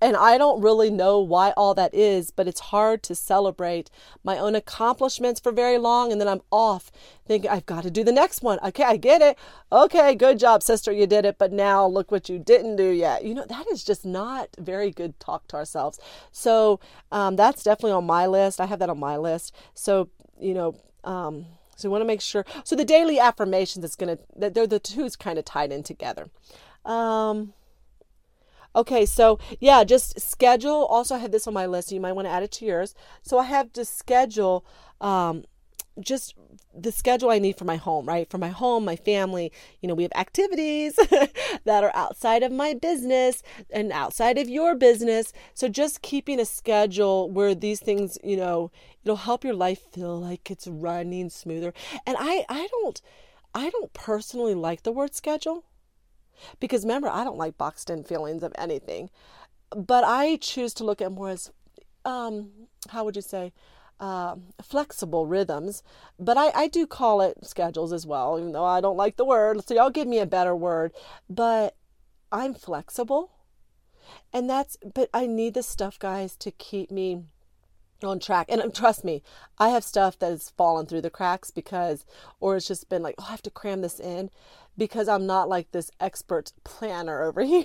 And 0.00 0.16
I 0.16 0.36
don't 0.36 0.60
really 0.60 0.90
know 0.90 1.20
why 1.20 1.52
all 1.56 1.74
that 1.74 1.94
is, 1.94 2.30
but 2.30 2.46
it's 2.46 2.60
hard 2.60 3.02
to 3.04 3.14
celebrate 3.14 3.90
my 4.22 4.38
own 4.38 4.54
accomplishments 4.54 5.40
for 5.40 5.52
very 5.52 5.78
long. 5.78 6.12
And 6.12 6.20
then 6.20 6.28
I'm 6.28 6.42
off 6.52 6.92
thinking, 7.26 7.50
I've 7.50 7.64
got 7.64 7.82
to 7.84 7.90
do 7.90 8.04
the 8.04 8.12
next 8.12 8.42
one. 8.42 8.58
Okay, 8.62 8.84
I 8.84 8.98
get 8.98 9.22
it. 9.22 9.38
Okay, 9.72 10.14
good 10.14 10.38
job, 10.38 10.62
sister. 10.62 10.92
You 10.92 11.06
did 11.06 11.24
it. 11.24 11.38
But 11.38 11.50
now 11.52 11.86
look 11.86 12.10
what 12.10 12.28
you 12.28 12.38
didn't 12.38 12.76
do 12.76 12.90
yet. 12.90 13.24
You 13.24 13.34
know, 13.34 13.46
that 13.48 13.66
is 13.72 13.82
just 13.84 14.04
not 14.04 14.48
very 14.58 14.90
good 14.90 15.18
talk 15.18 15.48
to 15.48 15.56
ourselves. 15.56 15.98
So 16.30 16.78
um, 17.10 17.36
that's 17.36 17.62
definitely 17.62 17.92
on 17.92 18.04
my 18.04 18.26
list. 18.26 18.60
I 18.60 18.66
have 18.66 18.80
that 18.80 18.90
on 18.90 18.98
my 18.98 19.16
list. 19.16 19.54
So, 19.72 20.10
you 20.38 20.52
know, 20.52 20.76
um, 21.04 21.46
so 21.76 21.88
we 21.88 21.92
want 21.92 22.02
to 22.02 22.06
make 22.06 22.20
sure. 22.20 22.44
So 22.64 22.76
the 22.76 22.84
daily 22.84 23.18
affirmations 23.18 23.84
is 23.84 23.96
going 23.96 24.16
to, 24.16 24.50
they're 24.50 24.66
the 24.66 24.78
two's 24.78 25.16
kind 25.16 25.38
of 25.38 25.44
tied 25.44 25.72
in 25.72 25.82
together. 25.82 26.28
Um, 26.84 27.54
Okay, 28.76 29.06
so 29.06 29.38
yeah, 29.58 29.84
just 29.84 30.20
schedule. 30.20 30.84
Also, 30.86 31.14
I 31.14 31.18
have 31.18 31.32
this 31.32 31.46
on 31.46 31.54
my 31.54 31.64
list. 31.66 31.90
You 31.90 32.00
might 32.00 32.12
want 32.12 32.26
to 32.26 32.30
add 32.32 32.42
it 32.42 32.52
to 32.52 32.66
yours. 32.66 32.94
So 33.22 33.38
I 33.38 33.44
have 33.44 33.72
to 33.72 33.86
schedule 33.86 34.66
um, 35.00 35.44
just 35.98 36.34
the 36.74 36.92
schedule 36.92 37.30
I 37.30 37.38
need 37.38 37.56
for 37.56 37.64
my 37.64 37.76
home, 37.76 38.04
right? 38.06 38.28
For 38.28 38.36
my 38.36 38.50
home, 38.50 38.84
my 38.84 38.96
family, 38.96 39.50
you 39.80 39.88
know, 39.88 39.94
we 39.94 40.02
have 40.02 40.12
activities 40.14 40.94
that 41.64 41.84
are 41.84 41.90
outside 41.94 42.42
of 42.42 42.52
my 42.52 42.74
business 42.74 43.42
and 43.70 43.92
outside 43.92 44.36
of 44.36 44.46
your 44.46 44.74
business. 44.74 45.32
So 45.54 45.68
just 45.68 46.02
keeping 46.02 46.38
a 46.38 46.44
schedule 46.44 47.30
where 47.30 47.54
these 47.54 47.80
things, 47.80 48.18
you 48.22 48.36
know, 48.36 48.70
it'll 49.04 49.16
help 49.16 49.42
your 49.42 49.54
life 49.54 49.80
feel 49.90 50.20
like 50.20 50.50
it's 50.50 50.66
running 50.66 51.30
smoother. 51.30 51.72
And 52.06 52.18
I 52.20 52.44
I 52.50 52.68
don't 52.70 53.00
I 53.54 53.70
don't 53.70 53.94
personally 53.94 54.54
like 54.54 54.82
the 54.82 54.92
word 54.92 55.14
schedule 55.14 55.64
because 56.60 56.82
remember, 56.82 57.08
I 57.08 57.24
don't 57.24 57.38
like 57.38 57.58
boxed 57.58 57.90
in 57.90 58.04
feelings 58.04 58.42
of 58.42 58.52
anything, 58.56 59.10
but 59.70 60.04
I 60.04 60.36
choose 60.36 60.74
to 60.74 60.84
look 60.84 61.00
at 61.00 61.12
more 61.12 61.30
as, 61.30 61.50
um, 62.04 62.50
how 62.90 63.04
would 63.04 63.16
you 63.16 63.22
say, 63.22 63.52
uh, 64.00 64.36
flexible 64.62 65.26
rhythms. 65.26 65.82
But 66.18 66.36
I, 66.36 66.50
I 66.54 66.68
do 66.68 66.86
call 66.86 67.20
it 67.20 67.46
schedules 67.46 67.92
as 67.92 68.06
well, 68.06 68.38
even 68.38 68.52
though 68.52 68.64
I 68.64 68.80
don't 68.80 68.96
like 68.96 69.16
the 69.16 69.24
word. 69.24 69.66
So 69.66 69.74
y'all 69.74 69.90
give 69.90 70.08
me 70.08 70.18
a 70.18 70.26
better 70.26 70.54
word. 70.54 70.92
But 71.28 71.76
I'm 72.30 72.54
flexible. 72.54 73.32
And 74.32 74.48
that's, 74.48 74.76
but 74.94 75.08
I 75.12 75.26
need 75.26 75.54
this 75.54 75.68
stuff, 75.68 75.98
guys, 75.98 76.36
to 76.36 76.50
keep 76.50 76.90
me 76.90 77.22
on 78.02 78.20
track. 78.20 78.46
And 78.48 78.60
um, 78.60 78.70
trust 78.70 79.04
me, 79.04 79.22
I 79.58 79.70
have 79.70 79.82
stuff 79.82 80.18
that 80.18 80.30
has 80.30 80.50
fallen 80.50 80.86
through 80.86 81.00
the 81.00 81.10
cracks 81.10 81.50
because, 81.50 82.04
or 82.38 82.56
it's 82.56 82.68
just 82.68 82.88
been 82.88 83.02
like, 83.02 83.14
oh, 83.18 83.26
I 83.28 83.30
have 83.30 83.42
to 83.42 83.50
cram 83.50 83.80
this 83.80 83.98
in 83.98 84.30
because 84.76 85.08
I'm 85.08 85.26
not 85.26 85.48
like 85.48 85.70
this 85.72 85.90
expert 86.00 86.52
planner 86.64 87.22
over 87.22 87.40
here. 87.44 87.64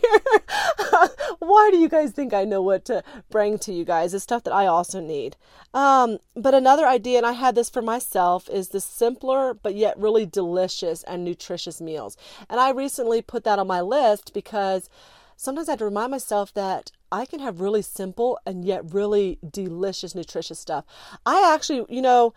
Why 1.40 1.70
do 1.72 1.78
you 1.78 1.90
guys 1.90 2.12
think 2.12 2.34
I 2.34 2.46
know 2.46 2.62
what 2.62 2.86
to 2.86 3.04
bring 3.30 3.58
to 3.60 3.74
you 3.74 3.86
guys? 3.86 4.14
It's 4.14 4.24
stuff 4.24 4.44
that 4.44 4.54
I 4.54 4.68
also 4.68 5.00
need. 5.00 5.36
Um, 5.74 6.20
but 6.36 6.54
another 6.54 6.86
idea, 6.86 7.18
and 7.18 7.26
I 7.26 7.34
had 7.34 7.56
this 7.56 7.70
for 7.70 7.82
myself, 7.82 8.50
is 8.50 8.70
the 8.70 8.82
simpler 8.82 9.54
but 9.54 9.76
yet 9.76 9.98
really 9.98 10.26
delicious 10.26 11.04
and 11.04 11.24
nutritious 11.24 11.82
meals. 11.82 12.18
And 12.50 12.60
I 12.60 12.72
recently 12.72 13.22
put 13.22 13.44
that 13.44 13.60
on 13.60 13.68
my 13.68 13.82
list 13.82 14.34
because 14.34 14.90
sometimes 15.36 15.68
I 15.68 15.74
have 15.74 15.80
to 15.80 15.86
remind 15.86 16.12
myself 16.12 16.54
that 16.54 16.92
I 17.12 17.26
can 17.26 17.40
have 17.40 17.60
really 17.60 17.82
simple 17.82 18.40
and 18.46 18.64
yet 18.64 18.94
really 18.94 19.38
delicious, 19.50 20.16
nutritious 20.16 20.60
stuff. 20.60 20.86
I 21.26 21.54
actually, 21.54 21.86
you 21.94 22.02
know, 22.02 22.34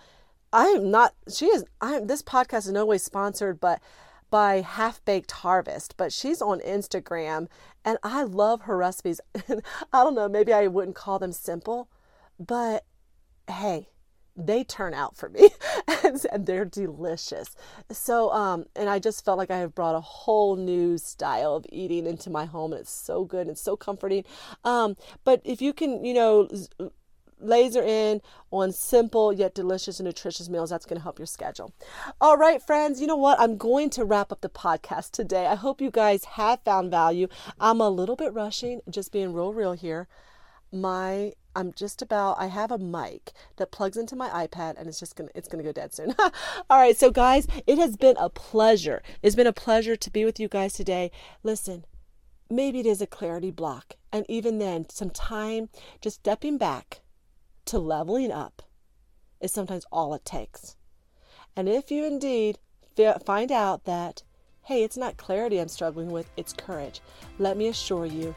I 0.52 0.66
am 0.66 0.90
not, 0.90 1.14
she 1.32 1.46
is, 1.46 1.64
I 1.80 1.94
am, 1.94 2.06
this 2.06 2.22
podcast 2.22 2.66
is 2.66 2.72
no 2.72 2.86
way 2.86 2.98
sponsored, 2.98 3.60
but 3.60 3.80
by 4.34 4.62
Half 4.62 5.04
Baked 5.04 5.30
Harvest, 5.30 5.96
but 5.96 6.12
she's 6.12 6.42
on 6.42 6.58
Instagram 6.62 7.46
and 7.84 7.98
I 8.02 8.24
love 8.24 8.62
her 8.62 8.76
recipes. 8.76 9.20
I 9.48 9.62
don't 9.92 10.16
know, 10.16 10.28
maybe 10.28 10.52
I 10.52 10.66
wouldn't 10.66 10.96
call 10.96 11.20
them 11.20 11.30
simple, 11.30 11.88
but 12.36 12.84
hey, 13.48 13.90
they 14.34 14.64
turn 14.64 14.92
out 14.92 15.16
for 15.16 15.28
me 15.28 15.50
and, 16.32 16.44
they're 16.46 16.64
delicious. 16.64 17.54
So, 17.92 18.32
um, 18.32 18.64
and 18.74 18.88
I 18.88 18.98
just 18.98 19.24
felt 19.24 19.38
like 19.38 19.52
I 19.52 19.58
have 19.58 19.72
brought 19.72 19.94
a 19.94 20.00
whole 20.00 20.56
new 20.56 20.98
style 20.98 21.54
of 21.54 21.64
eating 21.70 22.04
into 22.04 22.28
my 22.28 22.44
home. 22.44 22.72
And 22.72 22.80
it's 22.80 22.90
so 22.90 23.24
good 23.24 23.46
and 23.46 23.56
so 23.56 23.76
comforting. 23.76 24.24
Um, 24.64 24.96
but 25.22 25.42
if 25.44 25.62
you 25.62 25.72
can, 25.72 26.04
you 26.04 26.12
know, 26.12 26.48
laser 27.44 27.82
in 27.82 28.20
on 28.50 28.72
simple 28.72 29.32
yet 29.32 29.54
delicious 29.54 30.00
and 30.00 30.06
nutritious 30.06 30.48
meals. 30.48 30.70
That's 30.70 30.86
going 30.86 30.98
to 30.98 31.02
help 31.02 31.18
your 31.18 31.26
schedule. 31.26 31.72
All 32.20 32.36
right, 32.36 32.62
friends, 32.62 33.00
you 33.00 33.06
know 33.06 33.16
what? 33.16 33.40
I'm 33.40 33.56
going 33.56 33.90
to 33.90 34.04
wrap 34.04 34.32
up 34.32 34.40
the 34.40 34.48
podcast 34.48 35.12
today. 35.12 35.46
I 35.46 35.54
hope 35.54 35.80
you 35.80 35.90
guys 35.90 36.24
have 36.24 36.60
found 36.64 36.90
value. 36.90 37.28
I'm 37.60 37.80
a 37.80 37.90
little 37.90 38.16
bit 38.16 38.32
rushing, 38.32 38.80
just 38.88 39.12
being 39.12 39.32
real, 39.32 39.52
real 39.52 39.72
here. 39.72 40.08
My 40.72 41.32
I'm 41.56 41.72
just 41.72 42.02
about 42.02 42.36
I 42.40 42.46
have 42.46 42.72
a 42.72 42.78
mic 42.78 43.32
that 43.56 43.70
plugs 43.70 43.96
into 43.96 44.16
my 44.16 44.28
iPad 44.28 44.74
and 44.76 44.88
it's 44.88 44.98
just 44.98 45.14
gonna 45.14 45.30
it's 45.34 45.48
gonna 45.48 45.62
go 45.62 45.72
dead 45.72 45.94
soon. 45.94 46.14
All 46.70 46.78
right, 46.78 46.96
so 46.96 47.10
guys, 47.10 47.46
it 47.66 47.78
has 47.78 47.96
been 47.96 48.16
a 48.18 48.28
pleasure. 48.28 49.02
It's 49.22 49.36
been 49.36 49.46
a 49.46 49.52
pleasure 49.52 49.96
to 49.96 50.10
be 50.10 50.24
with 50.24 50.40
you 50.40 50.48
guys 50.48 50.72
today. 50.72 51.12
Listen, 51.42 51.84
maybe 52.50 52.80
it 52.80 52.86
is 52.86 53.00
a 53.00 53.06
clarity 53.06 53.50
block, 53.50 53.94
and 54.12 54.26
even 54.28 54.58
then, 54.58 54.88
some 54.88 55.10
time 55.10 55.68
just 56.00 56.16
stepping 56.16 56.58
back 56.58 57.02
to 57.66 57.78
leveling 57.78 58.32
up 58.32 58.62
is 59.40 59.52
sometimes 59.52 59.84
all 59.90 60.14
it 60.14 60.24
takes. 60.24 60.76
And 61.56 61.68
if 61.68 61.90
you 61.90 62.04
indeed 62.04 62.58
find 63.24 63.52
out 63.52 63.84
that, 63.84 64.22
hey, 64.62 64.82
it's 64.82 64.96
not 64.96 65.16
clarity 65.16 65.58
I'm 65.58 65.68
struggling 65.68 66.10
with, 66.10 66.30
it's 66.36 66.52
courage, 66.52 67.00
let 67.38 67.56
me 67.56 67.68
assure 67.68 68.06
you, 68.06 68.34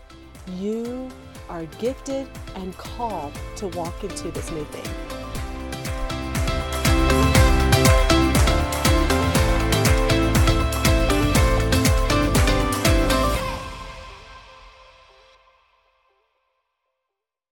you 0.55 1.09
are 1.49 1.65
gifted 1.79 2.27
and 2.55 2.75
called 2.77 3.33
to 3.57 3.67
walk 3.69 4.03
into 4.03 4.31
this 4.31 4.51
new 4.51 4.65
thing. 4.65 5.16